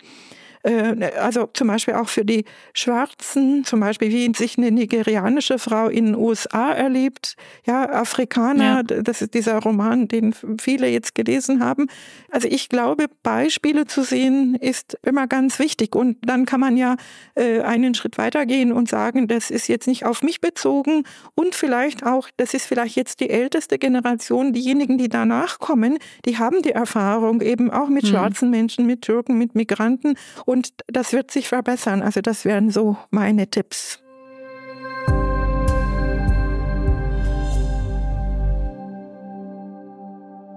Äh, 0.62 1.11
also 1.19 1.49
zum 1.52 1.69
Beispiel 1.69 1.95
auch 1.95 2.09
für 2.09 2.25
die 2.25 2.45
Schwarzen, 2.75 3.64
zum 3.64 3.81
Beispiel 3.81 4.11
wie 4.11 4.33
sich 4.35 4.59
eine 4.59 4.71
nigerianische 4.71 5.59
Frau 5.59 5.88
in 5.88 6.07
den 6.07 6.14
USA 6.16 6.73
erlebt, 6.73 7.37
ja, 7.66 7.88
Afrikaner, 7.88 8.83
ja. 8.88 9.02
das 9.02 9.23
ist 9.23 9.35
dieser 9.35 9.59
Roman, 9.59 10.09
den 10.09 10.35
viele 10.61 10.88
jetzt 10.88 11.14
gelesen 11.14 11.64
haben. 11.64 11.88
Also 12.31 12.49
ich 12.49 12.69
glaube, 12.69 13.07
Beispiele 13.23 13.87
zu 13.87 14.02
sehen 14.02 14.54
ist 14.54 14.99
immer 15.02 15.26
ganz 15.26 15.59
wichtig 15.59 15.95
und 15.95 16.16
dann 16.23 16.47
kann 16.47 16.61
man 16.61 16.76
ja 16.76 16.97
äh, 17.35 17.61
einen 17.61 17.95
Schritt 17.95 18.19
weitergehen 18.19 18.73
und 18.73 18.88
sagen, 18.88 19.28
das 19.28 19.50
ist 19.50 19.69
jetzt 19.69 19.87
nicht 19.87 20.04
auf 20.04 20.23
mich 20.23 20.40
bezogen 20.40 21.04
und 21.35 21.54
vielleicht 21.54 22.04
auch, 22.04 22.28
das 22.37 22.54
ist 22.54 22.66
vielleicht 22.66 22.97
jetzt 22.97 23.21
die 23.21 23.31
älteste 23.31 23.78
Generation, 23.78 24.52
diejenigen, 24.52 24.99
die 24.99 25.09
danach 25.09 25.59
kommen, 25.59 25.99
die 26.25 26.38
haben 26.38 26.62
die 26.62 26.71
Erfahrung 26.71 27.40
eben 27.40 27.71
auch 27.71 27.88
mit 27.88 28.04
hm. 28.04 28.11
schwarzen 28.11 28.50
Menschen, 28.50 28.87
mit 28.87 29.02
Türken, 29.02 29.38
mit 29.38 29.54
Migranten 29.54 30.14
und 30.52 30.75
das 30.87 31.14
wird 31.14 31.30
sich 31.30 31.49
verbessern. 31.49 32.02
Also 32.02 32.21
das 32.21 32.44
wären 32.44 32.71
so 32.71 32.99
meine 33.11 33.49
Tipps. 33.49 33.99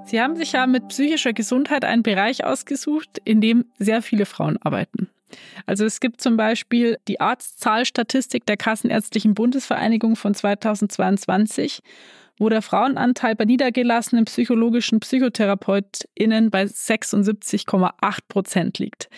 Sie 0.06 0.22
haben 0.22 0.36
sich 0.36 0.52
ja 0.52 0.68
mit 0.68 0.90
psychischer 0.90 1.34
Gesundheit 1.34 1.84
einen 1.84 2.04
Bereich 2.04 2.44
ausgesucht, 2.44 3.22
in 3.24 3.42
dem 3.42 3.66
sehr 3.80 4.02
viele 4.02 4.26
Frauen 4.26 4.58
arbeiten. 4.62 5.10
Also 5.66 5.86
es 5.86 6.00
gibt 6.00 6.22
zum 6.22 6.38
Beispiel 6.38 6.98
die 7.08 7.20
Arztzahlstatistik 7.20 8.46
der 8.46 8.58
Kassenärztlichen 8.58 9.34
Bundesvereinigung 9.34 10.16
von 10.16 10.36
2022, 10.36 11.82
wo 12.38 12.50
der 12.50 12.62
Frauenanteil 12.62 13.36
bei 13.36 13.46
niedergelassenen 13.46 14.26
psychologischen 14.26 15.00
PsychotherapeutInnen 15.00 16.52
bei 16.52 16.64
76,8 16.64 18.20
Prozent 18.28 18.78
liegt. 18.78 19.10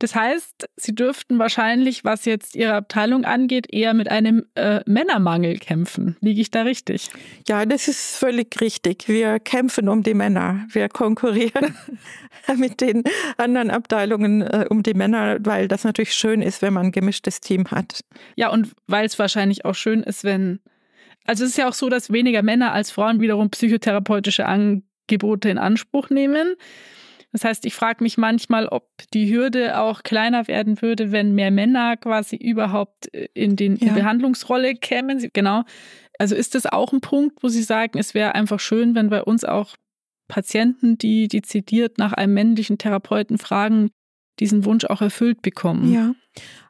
Das 0.00 0.14
heißt, 0.14 0.68
Sie 0.76 0.94
dürften 0.94 1.38
wahrscheinlich, 1.38 2.04
was 2.04 2.24
jetzt 2.24 2.56
Ihre 2.56 2.74
Abteilung 2.74 3.24
angeht, 3.24 3.72
eher 3.72 3.94
mit 3.94 4.10
einem 4.10 4.44
äh, 4.56 4.80
Männermangel 4.86 5.58
kämpfen. 5.58 6.16
Liege 6.20 6.40
ich 6.40 6.50
da 6.50 6.62
richtig? 6.62 7.10
Ja, 7.48 7.64
das 7.64 7.86
ist 7.86 8.16
völlig 8.16 8.60
richtig. 8.60 9.08
Wir 9.08 9.38
kämpfen 9.38 9.88
um 9.88 10.02
die 10.02 10.14
Männer. 10.14 10.66
Wir 10.70 10.88
konkurrieren 10.88 11.76
mit 12.56 12.80
den 12.80 13.04
anderen 13.36 13.70
Abteilungen 13.70 14.42
äh, 14.42 14.66
um 14.68 14.82
die 14.82 14.94
Männer, 14.94 15.38
weil 15.40 15.68
das 15.68 15.84
natürlich 15.84 16.14
schön 16.14 16.42
ist, 16.42 16.60
wenn 16.60 16.72
man 16.72 16.86
ein 16.86 16.92
gemischtes 16.92 17.40
Team 17.40 17.70
hat. 17.70 18.00
Ja, 18.34 18.50
und 18.50 18.72
weil 18.88 19.06
es 19.06 19.18
wahrscheinlich 19.18 19.64
auch 19.64 19.74
schön 19.74 20.02
ist, 20.02 20.24
wenn. 20.24 20.60
Also 21.24 21.44
es 21.44 21.50
ist 21.50 21.56
ja 21.56 21.68
auch 21.68 21.74
so, 21.74 21.88
dass 21.88 22.12
weniger 22.12 22.42
Männer 22.42 22.72
als 22.72 22.90
Frauen 22.90 23.20
wiederum 23.20 23.48
psychotherapeutische 23.48 24.44
Angebote 24.44 25.48
in 25.48 25.56
Anspruch 25.56 26.10
nehmen. 26.10 26.56
Das 27.34 27.44
heißt, 27.44 27.66
ich 27.66 27.74
frage 27.74 28.04
mich 28.04 28.16
manchmal, 28.16 28.68
ob 28.68 28.88
die 29.12 29.28
Hürde 29.28 29.80
auch 29.80 30.04
kleiner 30.04 30.46
werden 30.46 30.80
würde, 30.80 31.10
wenn 31.10 31.34
mehr 31.34 31.50
Männer 31.50 31.96
quasi 31.96 32.36
überhaupt 32.36 33.12
äh, 33.12 33.26
in, 33.34 33.56
den, 33.56 33.74
ja. 33.74 33.92
Behandlungsrolle 33.92 34.76
kämen. 34.76 35.28
Genau. 35.32 35.64
Also 36.16 36.36
ist 36.36 36.54
das 36.54 36.64
auch 36.66 36.92
ein 36.92 37.00
Punkt, 37.00 37.42
wo 37.42 37.48
Sie 37.48 37.64
sagen, 37.64 37.98
es 37.98 38.14
wäre 38.14 38.36
einfach 38.36 38.60
schön, 38.60 38.94
wenn 38.94 39.10
bei 39.10 39.20
uns 39.20 39.42
auch 39.42 39.74
Patienten, 40.28 40.96
die 40.96 41.26
dezidiert 41.26 41.98
nach 41.98 42.12
einem 42.12 42.34
männlichen 42.34 42.78
Therapeuten 42.78 43.36
fragen, 43.36 43.90
diesen 44.38 44.64
Wunsch 44.64 44.84
auch 44.84 45.02
erfüllt 45.02 45.42
bekommen? 45.42 45.92
Ja. 45.92 46.14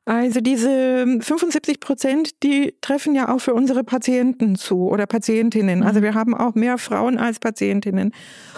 Also 0.06 0.40
diese 0.40 1.06
75 1.20 1.80
Prozent, 1.80 2.42
die 2.42 2.74
treffen 2.82 3.14
ja 3.14 3.34
auch 3.34 3.38
für 3.38 3.54
unsere 3.54 3.84
Patienten 3.84 4.54
zu 4.54 4.88
oder 4.88 5.06
Patientinnen. 5.06 5.82
Also 5.82 6.00
mhm. 6.00 6.04
wir 6.04 6.14
haben 6.14 6.34
auch 6.34 6.54
mehr 6.54 6.76
Frauen 6.76 7.16
als 7.16 7.38
Patientinnen. 7.38 8.12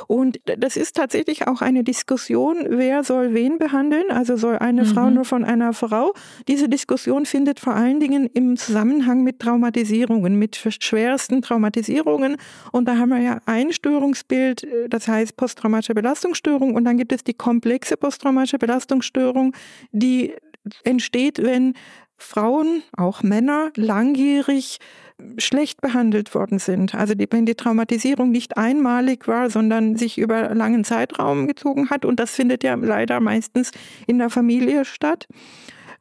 Und 0.08 0.40
das 0.44 0.76
ist 0.76 0.96
tatsächlich 0.96 1.46
auch 1.46 1.62
eine 1.62 1.84
Diskussion, 1.84 2.66
wer 2.68 3.04
soll 3.04 3.32
wen 3.32 3.58
behandeln. 3.58 4.10
Also 4.10 4.36
soll 4.36 4.58
eine 4.58 4.82
mhm. 4.82 4.86
Frau 4.86 5.10
nur 5.10 5.24
von 5.24 5.44
einer 5.44 5.72
Frau. 5.72 6.14
Diese 6.48 6.68
Diskussion 6.68 7.26
findet 7.26 7.60
vor 7.60 7.74
allen 7.74 8.00
Dingen 8.00 8.26
im 8.34 8.56
Zusammenhang 8.56 9.22
mit 9.22 9.38
Traumatisierungen, 9.38 10.36
mit 10.36 10.56
schwersten 10.56 11.42
Traumatisierungen. 11.42 12.38
Und 12.72 12.88
da 12.88 12.96
haben 12.96 13.10
wir 13.10 13.20
ja 13.20 13.38
ein 13.46 13.72
Störungsbild, 13.72 14.64
äh, 14.64 14.88
das 14.88 15.06
heißt 15.06 15.36
posttraumatische 15.36 15.94
Belastungsstörung. 15.94 16.74
Und 16.74 16.84
dann 16.84 16.96
gibt 16.96 17.12
es 17.12 17.22
die 17.22 17.34
komplexe 17.34 17.96
posttraumatische 17.96 18.58
Belastungsstörung, 18.58 19.54
die 19.92 20.34
entsteht, 20.84 21.42
wenn 21.42 21.74
Frauen, 22.18 22.82
auch 22.96 23.22
Männer, 23.22 23.70
langjährig 23.76 24.78
schlecht 25.38 25.80
behandelt 25.80 26.34
worden 26.34 26.58
sind. 26.58 26.94
Also 26.94 27.14
die, 27.14 27.26
wenn 27.30 27.46
die 27.46 27.54
Traumatisierung 27.54 28.30
nicht 28.30 28.56
einmalig 28.56 29.26
war, 29.26 29.48
sondern 29.50 29.96
sich 29.96 30.18
über 30.18 30.54
langen 30.54 30.84
Zeitraum 30.84 31.46
gezogen 31.46 31.88
hat. 31.90 32.04
Und 32.04 32.20
das 32.20 32.32
findet 32.32 32.62
ja 32.62 32.74
leider 32.74 33.20
meistens 33.20 33.70
in 34.06 34.18
der 34.18 34.30
Familie 34.30 34.84
statt. 34.84 35.26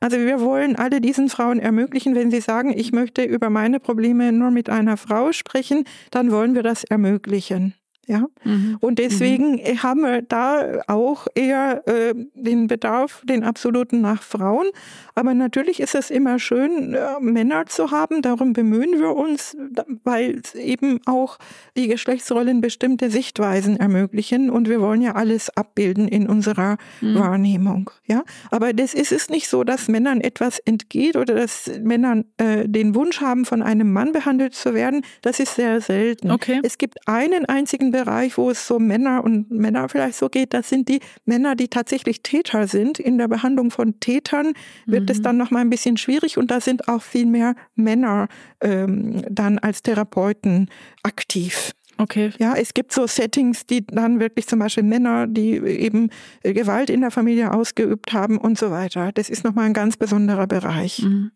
Also 0.01 0.17
wir 0.17 0.41
wollen 0.41 0.75
alle 0.75 0.99
diesen 0.99 1.29
Frauen 1.29 1.59
ermöglichen, 1.59 2.15
wenn 2.15 2.29
sie 2.29 2.41
sagen, 2.41 2.73
ich 2.77 2.91
möchte 2.91 3.23
über 3.23 3.49
meine 3.49 3.79
Probleme 3.79 4.31
nur 4.31 4.51
mit 4.51 4.69
einer 4.69 4.97
Frau 4.97 5.31
sprechen, 5.31 5.85
dann 6.11 6.31
wollen 6.31 6.53
wir 6.53 6.63
das 6.63 6.83
ermöglichen. 6.83 7.73
Ja? 8.07 8.27
Mhm. 8.43 8.77
Und 8.81 8.99
deswegen 8.99 9.53
mhm. 9.53 9.83
haben 9.83 10.01
wir 10.01 10.21
da 10.21 10.81
auch 10.87 11.27
eher 11.35 11.87
äh, 11.87 12.13
den 12.33 12.67
Bedarf, 12.67 13.21
den 13.25 13.43
absoluten 13.43 14.01
nach 14.01 14.21
Frauen. 14.21 14.67
Aber 15.15 15.33
natürlich 15.33 15.79
ist 15.79 15.95
es 15.95 16.11
immer 16.11 16.39
schön, 16.39 16.93
äh, 16.93 17.19
Männer 17.19 17.65
zu 17.65 17.91
haben. 17.91 18.21
Darum 18.21 18.53
bemühen 18.53 18.99
wir 18.99 19.15
uns, 19.15 19.57
weil 20.03 20.41
eben 20.53 20.99
auch 21.05 21.37
die 21.77 21.87
Geschlechtsrollen 21.87 22.61
bestimmte 22.61 23.09
Sichtweisen 23.09 23.77
ermöglichen. 23.77 24.49
Und 24.49 24.69
wir 24.69 24.81
wollen 24.81 25.01
ja 25.01 25.15
alles 25.15 25.55
abbilden 25.55 26.07
in 26.07 26.27
unserer 26.27 26.77
mhm. 27.01 27.15
Wahrnehmung. 27.15 27.89
Ja? 28.05 28.23
Aber 28.51 28.73
das 28.73 28.93
ist 28.93 29.11
es 29.11 29.29
nicht 29.29 29.47
so, 29.47 29.63
dass 29.63 29.87
Männern 29.87 30.21
etwas 30.21 30.59
entgeht 30.59 31.15
oder 31.15 31.35
dass 31.35 31.71
Männer 31.81 32.23
äh, 32.37 32.67
den 32.67 32.95
Wunsch 32.95 33.21
haben, 33.21 33.45
von 33.45 33.61
einem 33.61 33.91
Mann 33.91 34.11
behandelt 34.11 34.53
zu 34.53 34.73
werden. 34.73 35.03
Das 35.21 35.39
ist 35.39 35.55
sehr 35.55 35.81
selten. 35.81 36.31
Okay. 36.31 36.59
Es 36.63 36.77
gibt 36.77 37.07
einen 37.07 37.45
einzigen 37.45 37.91
Bereich, 37.95 38.37
wo 38.37 38.49
es 38.49 38.67
so 38.67 38.77
Männer 38.77 39.23
und 39.23 39.49
Männer 39.51 39.87
vielleicht 39.87 40.17
so 40.17 40.27
geht, 40.27 40.53
das 40.53 40.67
sind 40.67 40.89
die 40.89 40.99
Männer, 41.23 41.55
die 41.55 41.69
tatsächlich 41.69 42.23
Täter 42.23 42.67
sind. 42.67 42.99
In 42.99 43.17
der 43.17 43.29
Behandlung 43.29 43.71
von 43.71 44.01
Tätern 44.01 44.51
wird 44.85 45.03
mhm. 45.03 45.11
es 45.11 45.21
dann 45.21 45.37
noch 45.37 45.49
mal 45.49 45.61
ein 45.61 45.69
bisschen 45.69 45.95
schwierig 45.95 46.37
und 46.37 46.51
da 46.51 46.59
sind 46.59 46.89
auch 46.89 47.01
viel 47.01 47.25
mehr 47.25 47.55
Männer 47.75 48.27
ähm, 48.59 49.23
dann 49.29 49.59
als 49.59 49.81
Therapeuten 49.81 50.69
aktiv. 51.03 51.71
Okay. 51.97 52.31
Ja, 52.39 52.55
es 52.55 52.73
gibt 52.73 52.91
so 52.91 53.07
Settings, 53.07 53.65
die 53.65 53.85
dann 53.85 54.19
wirklich 54.19 54.47
zum 54.47 54.59
Beispiel 54.59 54.83
Männer, 54.83 55.27
die 55.27 55.55
eben 55.57 56.09
äh, 56.43 56.53
Gewalt 56.53 56.89
in 56.89 57.01
der 57.01 57.11
Familie 57.11 57.53
ausgeübt 57.53 58.11
haben 58.11 58.37
und 58.37 58.57
so 58.57 58.69
weiter. 58.69 59.11
Das 59.13 59.29
ist 59.29 59.43
nochmal 59.43 59.65
ein 59.65 59.73
ganz 59.73 59.95
besonderer 59.95 60.47
Bereich. 60.47 61.03
Mhm. 61.03 61.31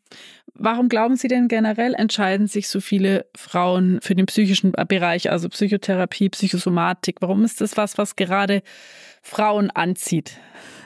Warum 0.54 0.89
glauben 0.89 1.15
Sie 1.15 1.30
denn 1.30 1.48
generell, 1.48 1.93
entscheiden 1.93 2.48
sich 2.48 2.67
so 2.67 2.82
viele 2.82 3.26
Frauen 3.38 4.00
für 4.02 4.15
den 4.15 4.26
psychischen 4.26 4.74
Bereich, 4.74 5.32
also 5.32 5.48
Psychotherapie, 5.48 6.30
Psychosomatik? 6.30 7.17
Warum 7.22 7.45
ist 7.45 7.62
das 7.62 7.78
was, 7.78 7.98
was 7.98 8.17
gerade 8.17 8.62
Frauen 9.22 9.69
anzieht? 9.72 10.38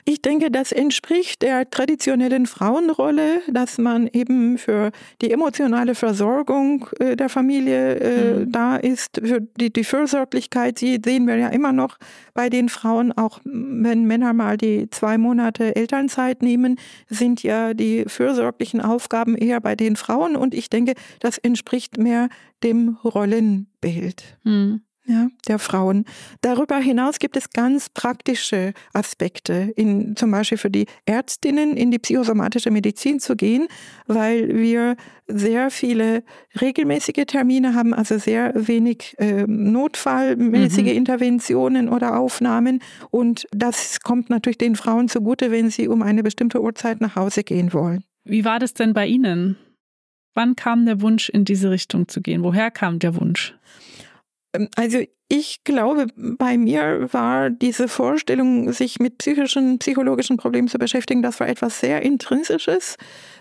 Ich 0.05 0.21
denke, 0.21 0.51
das 0.51 0.71
entspricht 0.71 1.41
der 1.43 1.69
traditionellen 1.69 2.45
Frauenrolle, 2.45 3.41
dass 3.49 3.77
man 3.77 4.07
eben 4.11 4.57
für 4.57 4.91
die 5.21 5.31
emotionale 5.31 5.95
Versorgung 5.95 6.89
äh, 6.99 7.15
der 7.15 7.29
Familie 7.29 7.95
äh, 7.95 8.33
mhm. 8.33 8.51
da 8.51 8.75
ist, 8.75 9.21
für 9.23 9.39
die, 9.41 9.71
die 9.71 9.83
Fürsorglichkeit. 9.85 10.79
Sie 10.79 10.99
sehen 11.03 11.25
wir 11.25 11.37
ja 11.37 11.47
immer 11.47 11.71
noch 11.71 11.97
bei 12.33 12.49
den 12.49 12.67
Frauen, 12.67 13.13
auch 13.13 13.39
wenn 13.45 14.05
Männer 14.05 14.33
mal 14.33 14.57
die 14.57 14.89
zwei 14.89 15.17
Monate 15.17 15.75
Elternzeit 15.75 16.41
nehmen, 16.41 16.77
sind 17.09 17.41
ja 17.41 17.73
die 17.73 18.03
fürsorglichen 18.07 18.81
Aufgaben 18.81 19.37
eher 19.37 19.61
bei 19.61 19.75
den 19.75 19.95
Frauen. 19.95 20.35
Und 20.35 20.53
ich 20.53 20.69
denke, 20.69 20.95
das 21.21 21.37
entspricht 21.37 21.97
mehr 21.97 22.27
dem 22.61 22.97
Rollenbild. 23.03 24.37
Mhm. 24.43 24.81
Ja, 25.05 25.27
der 25.47 25.59
Frauen. 25.59 26.05
Darüber 26.41 26.77
hinaus 26.77 27.19
gibt 27.19 27.35
es 27.35 27.49
ganz 27.49 27.89
praktische 27.89 28.73
Aspekte, 28.93 29.73
in, 29.75 30.15
zum 30.15 30.31
Beispiel 30.31 30.57
für 30.57 30.69
die 30.69 30.85
Ärztinnen 31.05 31.75
in 31.75 31.91
die 31.91 31.99
psychosomatische 31.99 32.71
Medizin 32.71 33.19
zu 33.19 33.35
gehen, 33.35 33.67
weil 34.07 34.55
wir 34.55 34.95
sehr 35.27 35.71
viele 35.71 36.23
regelmäßige 36.59 37.25
Termine 37.27 37.75
haben, 37.75 37.93
also 37.93 38.17
sehr 38.17 38.53
wenig 38.55 39.15
äh, 39.19 39.45
notfallmäßige 39.45 40.83
mhm. 40.83 40.97
Interventionen 40.97 41.89
oder 41.89 42.17
Aufnahmen. 42.17 42.79
Und 43.09 43.45
das 43.51 43.99
kommt 44.01 44.29
natürlich 44.29 44.57
den 44.57 44.75
Frauen 44.75 45.09
zugute, 45.09 45.51
wenn 45.51 45.69
sie 45.69 45.87
um 45.87 46.01
eine 46.01 46.23
bestimmte 46.23 46.61
Uhrzeit 46.61 47.01
nach 47.01 47.15
Hause 47.15 47.43
gehen 47.43 47.73
wollen. 47.73 48.03
Wie 48.23 48.45
war 48.45 48.59
das 48.59 48.73
denn 48.73 48.93
bei 48.93 49.05
Ihnen? 49.05 49.57
Wann 50.33 50.55
kam 50.55 50.85
der 50.85 51.01
Wunsch, 51.01 51.29
in 51.29 51.45
diese 51.45 51.69
Richtung 51.69 52.07
zu 52.07 52.21
gehen? 52.21 52.43
Woher 52.43 52.71
kam 52.71 52.99
der 52.99 53.15
Wunsch? 53.19 53.53
Ähm, 54.53 54.69
also 54.75 54.99
ich 55.29 55.63
glaube, 55.63 56.07
bei 56.15 56.57
mir 56.57 57.09
war 57.11 57.49
diese 57.49 57.87
Vorstellung, 57.87 58.71
sich 58.71 58.99
mit 58.99 59.17
psychischen, 59.17 59.79
psychologischen 59.79 60.37
Problemen 60.37 60.67
zu 60.67 60.77
beschäftigen, 60.77 61.23
das 61.23 61.39
war 61.39 61.47
etwas 61.47 61.79
sehr 61.79 62.03
Intrinsisches. 62.03 62.97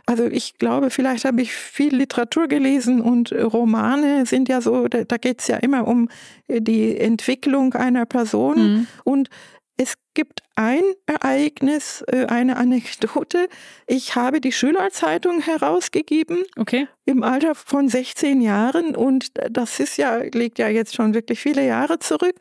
Also 0.07 0.25
ich 0.25 0.59
glaube, 0.59 0.91
vielleicht 0.91 1.25
habe 1.25 1.43
ich 1.43 1.53
viel 1.53 1.95
Literatur 1.95 2.49
gelesen 2.49 3.03
und 3.03 3.33
Romane 3.33 4.25
sind 4.27 4.49
ja 4.49 4.61
so, 4.61 4.89
da, 4.89 5.05
da 5.05 5.17
geht 5.19 5.41
es 5.41 5.49
ja 5.49 5.59
immer 5.59 5.87
um 5.87 6.09
die 6.49 6.97
Entwicklung 6.97 7.75
einer 7.75 8.07
Person. 8.07 8.59
Mhm. 8.59 8.87
Und 9.05 9.29
es 9.77 9.95
gibt 10.15 10.43
ein 10.55 10.83
Ereignis, 11.07 12.05
äh, 12.07 12.27
eine 12.27 12.57
Anekdote. 12.57 13.49
Ich 13.87 14.15
habe 14.17 14.41
die 14.41 14.53
Schülerzeitung 14.53 15.41
herausgegeben. 15.41 16.43
Okay. 16.57 16.89
Im 17.05 17.23
Alter 17.23 17.55
von 17.55 17.89
16 17.89 18.41
Jahren 18.41 18.95
und 18.95 19.33
das 19.51 19.81
ist 19.81 19.97
ja, 19.97 20.19
liegt 20.19 20.59
ja 20.59 20.69
jetzt 20.69 20.95
schon 20.95 21.15
wirklich 21.15 21.41
viele 21.41 21.67
Jahre 21.67 21.99
zurück. 21.99 22.35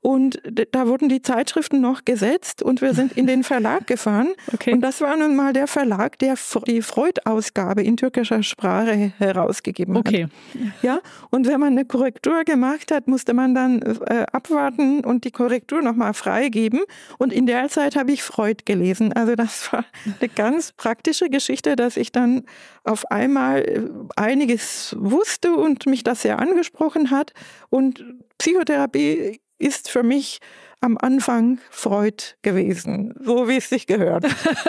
Und 0.00 0.40
da 0.70 0.86
wurden 0.86 1.08
die 1.08 1.22
Zeitschriften 1.22 1.80
noch 1.80 2.04
gesetzt 2.04 2.62
und 2.62 2.80
wir 2.80 2.94
sind 2.94 3.16
in 3.16 3.26
den 3.26 3.42
Verlag 3.42 3.86
gefahren. 3.88 4.28
Okay. 4.52 4.72
Und 4.72 4.80
das 4.80 5.00
war 5.00 5.16
nun 5.16 5.34
mal 5.34 5.52
der 5.52 5.66
Verlag, 5.66 6.18
der 6.20 6.36
die 6.66 6.82
Freud-Ausgabe 6.82 7.82
in 7.82 7.96
türkischer 7.96 8.42
Sprache 8.44 9.12
herausgegeben 9.18 9.96
hat. 9.98 10.06
Okay. 10.06 10.28
Ja, 10.82 11.00
und 11.30 11.48
wenn 11.48 11.58
man 11.58 11.72
eine 11.72 11.84
Korrektur 11.84 12.44
gemacht 12.44 12.92
hat, 12.92 13.08
musste 13.08 13.34
man 13.34 13.54
dann 13.54 13.82
äh, 13.82 14.24
abwarten 14.32 15.04
und 15.04 15.24
die 15.24 15.32
Korrektur 15.32 15.82
nochmal 15.82 16.14
freigeben. 16.14 16.80
Und 17.18 17.32
in 17.32 17.46
der 17.46 17.68
Zeit 17.68 17.96
habe 17.96 18.12
ich 18.12 18.22
Freud 18.22 18.62
gelesen. 18.64 19.12
Also 19.12 19.34
das 19.34 19.72
war 19.72 19.84
eine 20.04 20.28
ganz 20.28 20.72
praktische 20.72 21.28
Geschichte, 21.28 21.76
dass 21.76 21.96
ich 21.96 22.12
dann 22.12 22.44
auf 22.84 23.10
einmal 23.10 23.60
äh, 23.60 23.82
einiges 24.16 24.96
wusste 24.98 25.54
und 25.54 25.86
mich 25.86 26.04
das 26.04 26.22
sehr 26.22 26.38
angesprochen 26.38 27.10
hat. 27.10 27.32
Und 27.68 28.04
Psychotherapie 28.38 29.40
ist 29.58 29.90
für 29.90 30.02
mich 30.02 30.38
am 30.80 30.96
Anfang 30.96 31.58
Freud 31.70 32.22
gewesen, 32.42 33.14
so 33.20 33.48
wie 33.48 33.56
es 33.56 33.68
sich 33.68 33.86
gehört. 33.86 34.24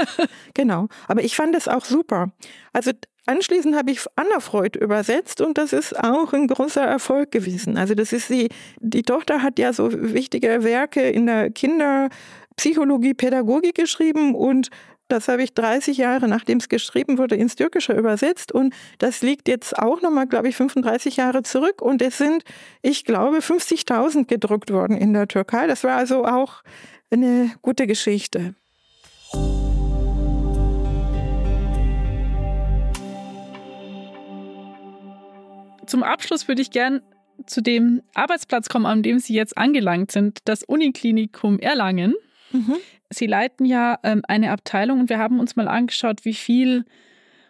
genau. 0.55 0.87
Aber 1.07 1.23
ich 1.23 1.35
fand 1.35 1.55
es 1.55 1.67
auch 1.67 1.85
super. 1.85 2.31
Also 2.73 2.91
anschließend 3.29 3.75
habe 3.75 3.91
ich 3.91 4.01
Anna 4.15 4.39
Freud 4.39 4.77
übersetzt 4.79 5.39
und 5.39 5.57
das 5.57 5.71
ist 5.71 5.97
auch 6.03 6.33
ein 6.33 6.47
großer 6.47 6.83
Erfolg 6.83 7.31
gewesen. 7.31 7.77
Also 7.77 7.93
das 7.93 8.11
ist 8.11 8.29
die, 8.29 8.49
die 8.79 9.03
Tochter 9.03 9.43
hat 9.43 9.59
ja 9.59 9.71
so 9.71 9.89
wichtige 9.93 10.63
Werke 10.63 11.01
in 11.01 11.27
der 11.27 11.51
Kinderpsychologie, 11.51 13.13
Pädagogik 13.13 13.75
geschrieben 13.75 14.33
und 14.33 14.69
das 15.09 15.27
habe 15.27 15.43
ich 15.43 15.53
30 15.53 15.97
Jahre, 15.97 16.27
nachdem 16.27 16.59
es 16.59 16.69
geschrieben 16.69 17.17
wurde, 17.17 17.35
ins 17.35 17.55
Türkische 17.55 17.93
übersetzt. 17.93 18.51
Und 18.51 18.75
das 18.99 19.23
liegt 19.23 19.47
jetzt 19.47 19.77
auch 19.77 20.03
nochmal, 20.03 20.27
glaube 20.27 20.49
ich, 20.49 20.55
35 20.55 21.15
Jahre 21.17 21.41
zurück. 21.41 21.81
Und 21.81 22.03
es 22.03 22.19
sind, 22.19 22.43
ich 22.83 23.05
glaube, 23.05 23.37
50.000 23.39 24.27
gedruckt 24.27 24.71
worden 24.71 24.95
in 24.95 25.13
der 25.13 25.27
Türkei. 25.27 25.65
Das 25.65 25.83
war 25.83 25.97
also 25.97 26.25
auch 26.25 26.61
eine 27.09 27.49
gute 27.63 27.87
Geschichte. 27.87 28.53
Zum 35.89 36.03
Abschluss 36.03 36.47
würde 36.47 36.61
ich 36.61 36.69
gern 36.69 37.01
zu 37.47 37.61
dem 37.61 38.03
Arbeitsplatz 38.13 38.69
kommen, 38.69 38.85
an 38.85 39.01
dem 39.01 39.17
Sie 39.17 39.33
jetzt 39.33 39.57
angelangt 39.57 40.11
sind, 40.11 40.39
das 40.45 40.63
Uniklinikum 40.63 41.57
Erlangen. 41.57 42.13
Mhm. 42.51 42.75
Sie 43.09 43.25
leiten 43.25 43.65
ja 43.65 43.97
ähm, 44.03 44.21
eine 44.27 44.51
Abteilung 44.51 44.99
und 44.99 45.09
wir 45.09 45.17
haben 45.17 45.39
uns 45.39 45.55
mal 45.55 45.67
angeschaut, 45.67 46.25
wie 46.25 46.35
viel 46.35 46.85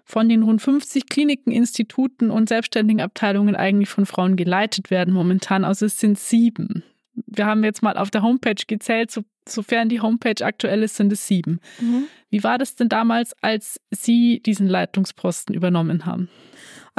von 0.06 0.30
den 0.30 0.44
rund 0.44 0.62
50 0.62 1.08
Kliniken, 1.08 1.52
Instituten 1.52 2.32
und 2.32 2.48
selbstständigen 2.48 3.02
Abteilungen 3.02 3.58
eigentlich 3.58 3.90
von 3.90 4.06
Frauen 4.06 4.38
geleitet 4.38 4.90
werden 4.90 5.14
momentan. 5.14 5.66
Also 5.66 5.86
es 5.86 6.00
sind 6.00 6.18
sieben. 6.18 6.84
Wir 7.28 7.46
haben 7.46 7.66
jetzt 7.66 7.84
mal 7.84 7.98
auf 7.98 8.10
der 8.10 8.22
Homepage 8.22 8.64
gezählt, 8.68 9.12
so, 9.12 9.24
sofern 9.46 9.90
die 9.90 10.00
Homepage 10.00 10.46
aktuell 10.46 10.82
ist, 10.84 10.96
sind 10.96 11.12
es 11.12 11.28
sieben. 11.28 11.60
Mhm. 11.82 12.06
Wie 12.30 12.42
war 12.42 12.58
das 12.58 12.76
denn 12.76 12.88
damals, 12.88 13.36
als 13.42 13.82
Sie 13.92 14.40
diesen 14.46 14.68
Leitungsposten 14.68 15.54
übernommen 15.54 16.06
haben? 16.06 16.30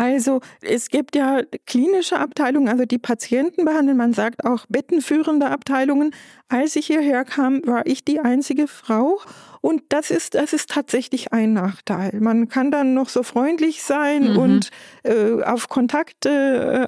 Also 0.00 0.40
es 0.62 0.88
gibt 0.88 1.14
ja 1.14 1.42
klinische 1.66 2.18
Abteilungen, 2.18 2.70
also 2.70 2.86
die 2.86 2.96
Patienten 2.96 3.66
behandeln, 3.66 3.98
man 3.98 4.14
sagt 4.14 4.46
auch 4.46 4.64
bettenführende 4.70 5.50
Abteilungen. 5.50 6.14
Als 6.50 6.74
ich 6.74 6.86
hierher 6.86 7.24
kam, 7.24 7.64
war 7.64 7.86
ich 7.86 8.04
die 8.04 8.18
einzige 8.18 8.66
Frau 8.66 9.20
und 9.60 9.82
das 9.90 10.10
ist, 10.10 10.34
das 10.34 10.52
ist 10.52 10.70
tatsächlich 10.70 11.32
ein 11.32 11.52
Nachteil. 11.52 12.18
Man 12.18 12.48
kann 12.48 12.72
dann 12.72 12.92
noch 12.94 13.08
so 13.08 13.22
freundlich 13.22 13.82
sein 13.82 14.32
mhm. 14.32 14.38
und 14.38 14.70
äh, 15.04 15.42
auf 15.44 15.68
Kontakte 15.68 16.28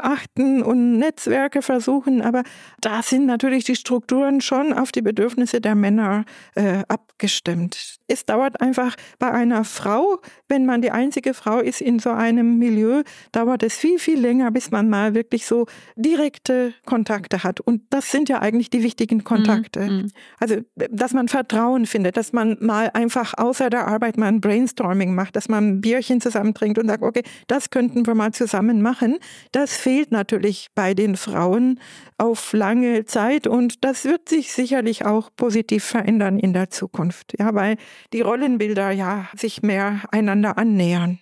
äh, 0.02 0.06
achten 0.06 0.62
und 0.62 0.98
Netzwerke 0.98 1.62
versuchen, 1.62 2.22
aber 2.22 2.42
da 2.80 3.02
sind 3.02 3.26
natürlich 3.26 3.64
die 3.64 3.76
Strukturen 3.76 4.40
schon 4.40 4.72
auf 4.72 4.90
die 4.90 5.02
Bedürfnisse 5.02 5.60
der 5.60 5.74
Männer 5.74 6.24
äh, 6.54 6.82
abgestimmt. 6.88 7.98
Es 8.08 8.24
dauert 8.26 8.60
einfach 8.60 8.96
bei 9.20 9.30
einer 9.30 9.64
Frau, 9.64 10.20
wenn 10.48 10.66
man 10.66 10.82
die 10.82 10.90
einzige 10.90 11.34
Frau 11.34 11.60
ist 11.60 11.80
in 11.80 11.98
so 11.98 12.10
einem 12.10 12.58
Milieu, 12.58 13.02
dauert 13.30 13.62
es 13.62 13.76
viel, 13.76 13.98
viel 13.98 14.18
länger, 14.18 14.50
bis 14.50 14.70
man 14.72 14.88
mal 14.88 15.14
wirklich 15.14 15.46
so 15.46 15.66
direkte 15.94 16.74
Kontakte 16.84 17.44
hat. 17.44 17.60
Und 17.60 17.82
das 17.90 18.10
sind 18.10 18.28
ja 18.28 18.40
eigentlich 18.40 18.70
die 18.70 18.82
wichtigen 18.82 19.24
Kontakte. 19.24 19.51
Mhm. 19.76 20.10
Also, 20.38 20.56
dass 20.90 21.12
man 21.12 21.28
Vertrauen 21.28 21.86
findet, 21.86 22.16
dass 22.16 22.32
man 22.32 22.56
mal 22.60 22.90
einfach 22.94 23.34
außer 23.36 23.70
der 23.70 23.86
Arbeit 23.86 24.16
mal 24.16 24.26
ein 24.26 24.40
Brainstorming 24.40 25.14
macht, 25.14 25.36
dass 25.36 25.48
man 25.48 25.68
ein 25.68 25.80
Bierchen 25.80 26.20
zusammen 26.20 26.54
trinkt 26.54 26.78
und 26.78 26.88
sagt, 26.88 27.02
okay, 27.02 27.22
das 27.46 27.70
könnten 27.70 28.06
wir 28.06 28.14
mal 28.14 28.32
zusammen 28.32 28.82
machen. 28.82 29.18
Das 29.52 29.76
fehlt 29.76 30.12
natürlich 30.12 30.68
bei 30.74 30.94
den 30.94 31.16
Frauen 31.16 31.80
auf 32.18 32.52
lange 32.52 33.04
Zeit 33.04 33.46
und 33.46 33.84
das 33.84 34.04
wird 34.04 34.28
sich 34.28 34.52
sicherlich 34.52 35.04
auch 35.04 35.30
positiv 35.36 35.84
verändern 35.84 36.38
in 36.38 36.52
der 36.52 36.70
Zukunft, 36.70 37.34
ja, 37.38 37.54
weil 37.54 37.76
die 38.12 38.20
Rollenbilder 38.20 38.90
ja 38.90 39.28
sich 39.36 39.62
mehr 39.62 40.02
einander 40.10 40.58
annähern. 40.58 41.18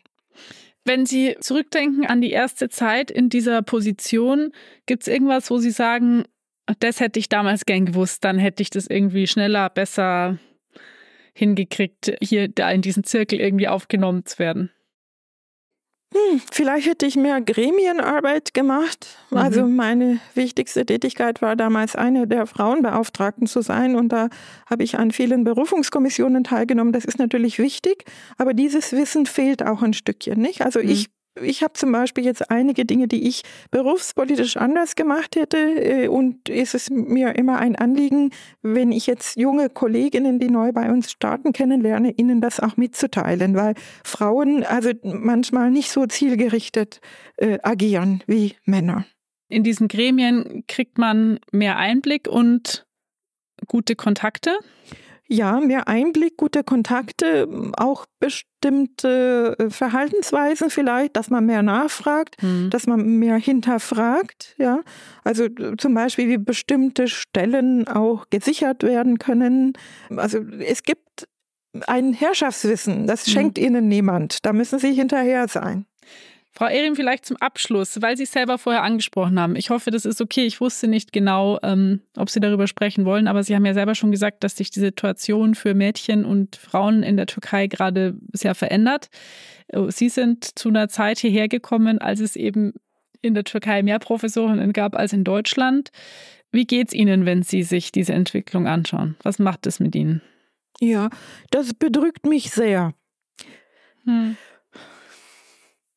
Wenn 0.84 1.04
Sie 1.04 1.36
zurückdenken 1.40 2.06
an 2.06 2.20
die 2.20 2.30
erste 2.30 2.68
Zeit 2.68 3.10
in 3.10 3.28
dieser 3.28 3.62
Position, 3.62 4.52
gibt 4.86 5.02
es 5.02 5.08
irgendwas, 5.08 5.50
wo 5.50 5.58
Sie 5.58 5.70
sagen, 5.70 6.24
das 6.78 7.00
hätte 7.00 7.18
ich 7.18 7.28
damals 7.28 7.66
gern 7.66 7.86
gewusst, 7.86 8.24
dann 8.24 8.38
hätte 8.38 8.62
ich 8.62 8.70
das 8.70 8.86
irgendwie 8.86 9.26
schneller, 9.26 9.68
besser 9.70 10.38
hingekriegt, 11.32 12.12
hier 12.20 12.48
da 12.48 12.70
in 12.70 12.82
diesen 12.82 13.04
Zirkel 13.04 13.40
irgendwie 13.40 13.68
aufgenommen 13.68 14.24
zu 14.26 14.38
werden? 14.38 14.70
Hm, 16.12 16.40
vielleicht 16.50 16.88
hätte 16.88 17.06
ich 17.06 17.14
mehr 17.14 17.40
Gremienarbeit 17.40 18.52
gemacht. 18.52 19.16
Mhm. 19.30 19.38
Also 19.38 19.66
meine 19.66 20.18
wichtigste 20.34 20.84
Tätigkeit 20.84 21.40
war 21.40 21.54
damals 21.54 21.94
eine 21.94 22.26
der 22.26 22.46
Frauenbeauftragten 22.46 23.46
zu 23.46 23.62
sein 23.62 23.94
und 23.94 24.08
da 24.08 24.28
habe 24.68 24.82
ich 24.82 24.98
an 24.98 25.12
vielen 25.12 25.44
Berufungskommissionen 25.44 26.42
teilgenommen. 26.42 26.92
Das 26.92 27.04
ist 27.04 27.20
natürlich 27.20 27.60
wichtig, 27.60 28.04
aber 28.38 28.54
dieses 28.54 28.92
Wissen 28.92 29.24
fehlt 29.24 29.64
auch 29.64 29.82
ein 29.82 29.92
Stückchen, 29.92 30.40
nicht? 30.40 30.62
Also 30.62 30.80
mhm. 30.80 30.88
ich 30.88 31.06
ich 31.40 31.62
habe 31.62 31.74
zum 31.74 31.92
Beispiel 31.92 32.24
jetzt 32.24 32.50
einige 32.50 32.84
Dinge, 32.84 33.08
die 33.08 33.28
ich 33.28 33.42
berufspolitisch 33.70 34.56
anders 34.56 34.96
gemacht 34.96 35.36
hätte. 35.36 35.58
Äh, 35.58 36.08
und 36.08 36.48
es 36.48 36.74
ist 36.74 36.90
mir 36.90 37.36
immer 37.36 37.58
ein 37.58 37.76
Anliegen, 37.76 38.30
wenn 38.62 38.92
ich 38.92 39.06
jetzt 39.06 39.36
junge 39.36 39.68
Kolleginnen, 39.68 40.38
die 40.38 40.50
neu 40.50 40.72
bei 40.72 40.90
uns 40.90 41.10
starten, 41.10 41.52
kennenlerne, 41.52 42.12
ihnen 42.12 42.40
das 42.40 42.60
auch 42.60 42.76
mitzuteilen, 42.76 43.54
weil 43.54 43.74
Frauen 44.04 44.64
also 44.64 44.90
manchmal 45.02 45.70
nicht 45.70 45.90
so 45.90 46.06
zielgerichtet 46.06 47.00
äh, 47.36 47.58
agieren 47.62 48.22
wie 48.26 48.56
Männer. 48.64 49.06
In 49.48 49.64
diesen 49.64 49.88
Gremien 49.88 50.64
kriegt 50.68 50.98
man 50.98 51.40
mehr 51.50 51.76
Einblick 51.76 52.28
und 52.28 52.86
gute 53.66 53.96
Kontakte. 53.96 54.56
Ja, 55.32 55.60
mehr 55.60 55.86
Einblick, 55.86 56.36
gute 56.36 56.64
Kontakte, 56.64 57.46
auch 57.76 58.06
bestimmte 58.18 59.54
äh, 59.60 59.70
Verhaltensweisen 59.70 60.70
vielleicht, 60.70 61.14
dass 61.14 61.30
man 61.30 61.46
mehr 61.46 61.62
nachfragt, 61.62 62.42
mhm. 62.42 62.68
dass 62.70 62.88
man 62.88 63.06
mehr 63.20 63.36
hinterfragt. 63.36 64.56
Ja, 64.58 64.80
also 65.22 65.46
zum 65.78 65.94
Beispiel, 65.94 66.28
wie 66.28 66.38
bestimmte 66.38 67.06
Stellen 67.06 67.86
auch 67.86 68.26
gesichert 68.30 68.82
werden 68.82 69.18
können. 69.18 69.74
Also 70.16 70.40
es 70.58 70.82
gibt 70.82 71.28
ein 71.86 72.12
Herrschaftswissen, 72.12 73.06
das 73.06 73.24
mhm. 73.28 73.30
schenkt 73.30 73.58
ihnen 73.58 73.86
niemand. 73.86 74.44
Da 74.44 74.52
müssen 74.52 74.80
sie 74.80 74.92
hinterher 74.92 75.46
sein. 75.46 75.86
Frau 76.60 76.66
Erin, 76.66 76.94
vielleicht 76.94 77.24
zum 77.24 77.38
Abschluss, 77.38 78.02
weil 78.02 78.18
Sie 78.18 78.24
es 78.24 78.32
selber 78.32 78.58
vorher 78.58 78.82
angesprochen 78.82 79.40
haben. 79.40 79.56
Ich 79.56 79.70
hoffe, 79.70 79.90
das 79.90 80.04
ist 80.04 80.20
okay. 80.20 80.44
Ich 80.44 80.60
wusste 80.60 80.88
nicht 80.88 81.10
genau, 81.10 81.58
ähm, 81.62 82.02
ob 82.18 82.28
Sie 82.28 82.38
darüber 82.38 82.66
sprechen 82.66 83.06
wollen, 83.06 83.28
aber 83.28 83.42
Sie 83.42 83.56
haben 83.56 83.64
ja 83.64 83.72
selber 83.72 83.94
schon 83.94 84.10
gesagt, 84.10 84.44
dass 84.44 84.58
sich 84.58 84.70
die 84.70 84.80
Situation 84.80 85.54
für 85.54 85.72
Mädchen 85.72 86.26
und 86.26 86.56
Frauen 86.56 87.02
in 87.02 87.16
der 87.16 87.24
Türkei 87.24 87.66
gerade 87.66 88.18
sehr 88.34 88.54
verändert. 88.54 89.08
Äh, 89.68 89.90
Sie 89.90 90.10
sind 90.10 90.58
zu 90.58 90.68
einer 90.68 90.90
Zeit 90.90 91.20
hierher 91.20 91.48
gekommen, 91.48 91.98
als 91.98 92.20
es 92.20 92.36
eben 92.36 92.74
in 93.22 93.32
der 93.32 93.44
Türkei 93.44 93.82
mehr 93.82 93.98
Professorinnen 93.98 94.74
gab 94.74 94.94
als 94.94 95.14
in 95.14 95.24
Deutschland. 95.24 95.88
Wie 96.52 96.66
geht 96.66 96.88
es 96.88 96.94
Ihnen, 96.94 97.24
wenn 97.24 97.42
Sie 97.42 97.62
sich 97.62 97.90
diese 97.90 98.12
Entwicklung 98.12 98.66
anschauen? 98.66 99.16
Was 99.22 99.38
macht 99.38 99.66
es 99.66 99.80
mit 99.80 99.94
Ihnen? 99.94 100.20
Ja, 100.78 101.08
das 101.50 101.72
bedrückt 101.72 102.26
mich 102.26 102.50
sehr. 102.50 102.92
Hm. 104.04 104.36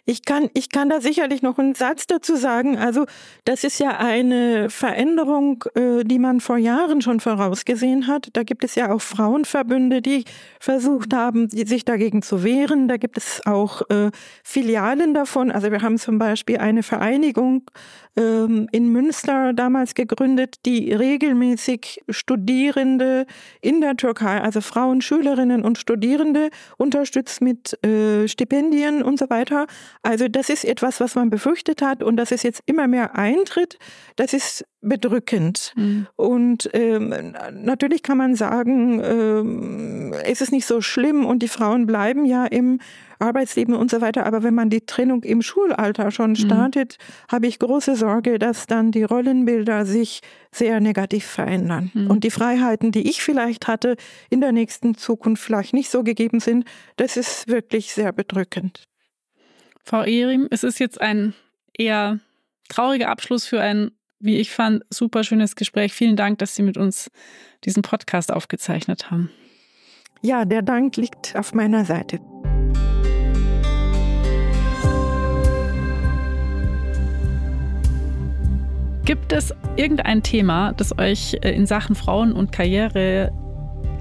Ich 0.05 0.25
kann, 0.25 0.49
ich 0.53 0.69
kann 0.69 0.89
da 0.89 0.99
sicherlich 0.99 1.41
noch 1.41 1.57
einen 1.57 1.75
Satz 1.75 2.07
dazu 2.07 2.35
sagen. 2.35 2.77
Also 2.77 3.05
das 3.45 3.63
ist 3.63 3.79
ja 3.79 3.97
eine 3.97 4.69
Veränderung, 4.69 5.63
äh, 5.75 6.03
die 6.03 6.19
man 6.19 6.41
vor 6.41 6.57
Jahren 6.57 7.01
schon 7.01 7.21
vorausgesehen 7.21 8.07
hat. 8.07 8.27
Da 8.33 8.43
gibt 8.43 8.65
es 8.65 8.75
ja 8.75 8.91
auch 8.91 9.01
Frauenverbünde, 9.01 10.01
die 10.01 10.25
versucht 10.59 11.13
haben, 11.13 11.49
sich 11.49 11.85
dagegen 11.85 12.21
zu 12.21 12.43
wehren. 12.43 12.89
Da 12.89 12.97
gibt 12.97 13.17
es 13.17 13.41
auch 13.45 13.81
äh, 13.89 14.11
Filialen 14.43 15.13
davon. 15.13 15.51
Also 15.51 15.71
wir 15.71 15.81
haben 15.81 15.97
zum 15.97 16.17
Beispiel 16.17 16.57
eine 16.57 16.83
Vereinigung 16.83 17.63
ähm, 18.17 18.67
in 18.71 18.89
Münster 18.91 19.53
damals 19.53 19.95
gegründet, 19.95 20.57
die 20.65 20.93
regelmäßig 20.93 22.03
Studierende 22.09 23.25
in 23.61 23.81
der 23.81 23.95
Türkei, 23.95 24.41
also 24.41 24.61
Frauen, 24.61 25.01
Schülerinnen 25.01 25.63
und 25.63 25.77
Studierende 25.77 26.49
unterstützt 26.77 27.41
mit 27.41 27.81
äh, 27.85 28.27
Stipendien 28.27 29.01
und 29.01 29.17
so 29.17 29.29
weiter. 29.29 29.65
Also 30.03 30.27
das 30.27 30.49
ist 30.49 30.65
etwas, 30.65 30.99
was 30.99 31.15
man 31.15 31.29
befürchtet 31.29 31.81
hat 31.81 32.03
und 32.03 32.17
dass 32.17 32.31
es 32.31 32.43
jetzt 32.43 32.61
immer 32.65 32.87
mehr 32.87 33.15
eintritt, 33.15 33.79
das 34.17 34.33
ist 34.33 34.65
bedrückend. 34.81 35.71
Mhm. 35.77 36.07
Und 36.17 36.69
ähm, 36.73 37.33
natürlich 37.53 38.03
kann 38.03 38.17
man 38.17 38.35
sagen, 38.35 39.01
ähm, 39.01 40.13
es 40.25 40.41
ist 40.41 40.51
nicht 40.51 40.65
so 40.65 40.81
schlimm 40.81 41.25
und 41.25 41.41
die 41.41 41.47
Frauen 41.47 41.85
bleiben 41.85 42.25
ja 42.25 42.45
im 42.45 42.79
Arbeitsleben 43.19 43.73
und 43.73 43.89
so 43.89 44.01
weiter. 44.01 44.25
Aber 44.25 44.43
wenn 44.43 44.53
man 44.53 44.69
die 44.69 44.85
Trennung 44.85 45.23
im 45.23 45.41
Schulalter 45.41 46.11
schon 46.11 46.31
mhm. 46.31 46.35
startet, 46.35 46.97
mhm. 46.99 47.31
habe 47.31 47.47
ich 47.47 47.59
große 47.59 47.95
Sorge, 47.95 48.39
dass 48.39 48.67
dann 48.67 48.91
die 48.91 49.03
Rollenbilder 49.03 49.85
sich 49.85 50.19
sehr 50.51 50.81
negativ 50.81 51.25
verändern. 51.25 51.91
Mhm. 51.93 52.11
Und 52.11 52.25
die 52.25 52.31
Freiheiten, 52.31 52.91
die 52.91 53.09
ich 53.09 53.23
vielleicht 53.23 53.69
hatte, 53.69 53.95
in 54.29 54.41
der 54.41 54.51
nächsten 54.51 54.95
Zukunft 54.95 55.41
vielleicht 55.41 55.73
nicht 55.73 55.89
so 55.89 56.03
gegeben 56.03 56.41
sind. 56.41 56.65
Das 56.97 57.15
ist 57.15 57.47
wirklich 57.47 57.93
sehr 57.93 58.11
bedrückend. 58.11 58.83
Frau 59.85 60.03
Erim, 60.03 60.47
es 60.49 60.63
ist 60.63 60.79
jetzt 60.79 61.01
ein 61.01 61.33
eher 61.77 62.19
trauriger 62.69 63.09
Abschluss 63.09 63.45
für 63.45 63.59
ein, 63.59 63.91
wie 64.17 64.37
ich 64.37 64.49
fand, 64.49 64.83
super 64.89 65.25
schönes 65.25 65.57
Gespräch. 65.57 65.91
Vielen 65.91 66.15
Dank, 66.15 66.39
dass 66.39 66.55
Sie 66.55 66.63
mit 66.63 66.77
uns 66.77 67.11
diesen 67.65 67.83
Podcast 67.83 68.31
aufgezeichnet 68.31 69.11
haben. 69.11 69.29
Ja, 70.21 70.45
der 70.45 70.61
Dank 70.61 70.95
liegt 70.95 71.35
auf 71.35 71.53
meiner 71.53 71.83
Seite. 71.83 72.19
Gibt 79.03 79.33
es 79.33 79.53
irgendein 79.75 80.23
Thema, 80.23 80.71
das 80.71 80.97
euch 80.97 81.33
äh, 81.41 81.51
in 81.51 81.65
Sachen 81.65 81.95
Frauen 81.95 82.31
und 82.31 82.53
Karriere 82.53 83.33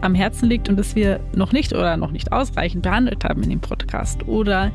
am 0.03 0.15
Herzen 0.15 0.49
liegt 0.49 0.69
und 0.69 0.77
das 0.77 0.95
wir 0.95 1.21
noch 1.35 1.53
nicht 1.53 1.73
oder 1.73 1.97
noch 1.97 2.11
nicht 2.11 2.33
ausreichend 2.33 2.83
behandelt 2.83 3.25
haben 3.25 3.43
in 3.43 3.49
dem 3.51 3.61
Podcast? 3.61 4.29
Oder 4.29 4.71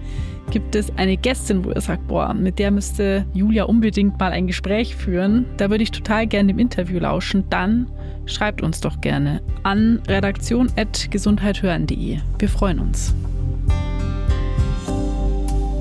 gibt 0.51 0.75
es 0.75 0.95
eine 0.97 1.17
Gästin, 1.17 1.65
wo 1.65 1.71
ihr 1.71 1.81
sagt, 1.81 2.07
boah, 2.07 2.33
mit 2.33 2.59
der 2.59 2.71
müsste 2.71 3.25
Julia 3.33 3.65
unbedingt 3.65 4.17
mal 4.19 4.31
ein 4.31 4.47
Gespräch 4.47 4.95
führen? 4.95 5.45
Da 5.57 5.69
würde 5.69 5.83
ich 5.83 5.91
total 5.91 6.25
gerne 6.27 6.51
im 6.51 6.59
Interview 6.59 6.99
lauschen. 6.99 7.43
Dann 7.49 7.87
schreibt 8.25 8.61
uns 8.61 8.79
doch 8.81 9.01
gerne 9.01 9.41
an 9.63 10.01
redaktion.gesundheithören.de. 10.07 12.19
Wir 12.39 12.49
freuen 12.49 12.79
uns. 12.79 13.13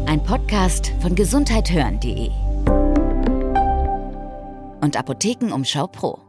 Ein 0.06 0.22
Podcast 0.22 0.92
von 1.00 1.14
gesundheithören.de 1.14 2.30
und 4.80 4.96
Apothekenumschau 4.96 5.86
Pro. 5.88 6.25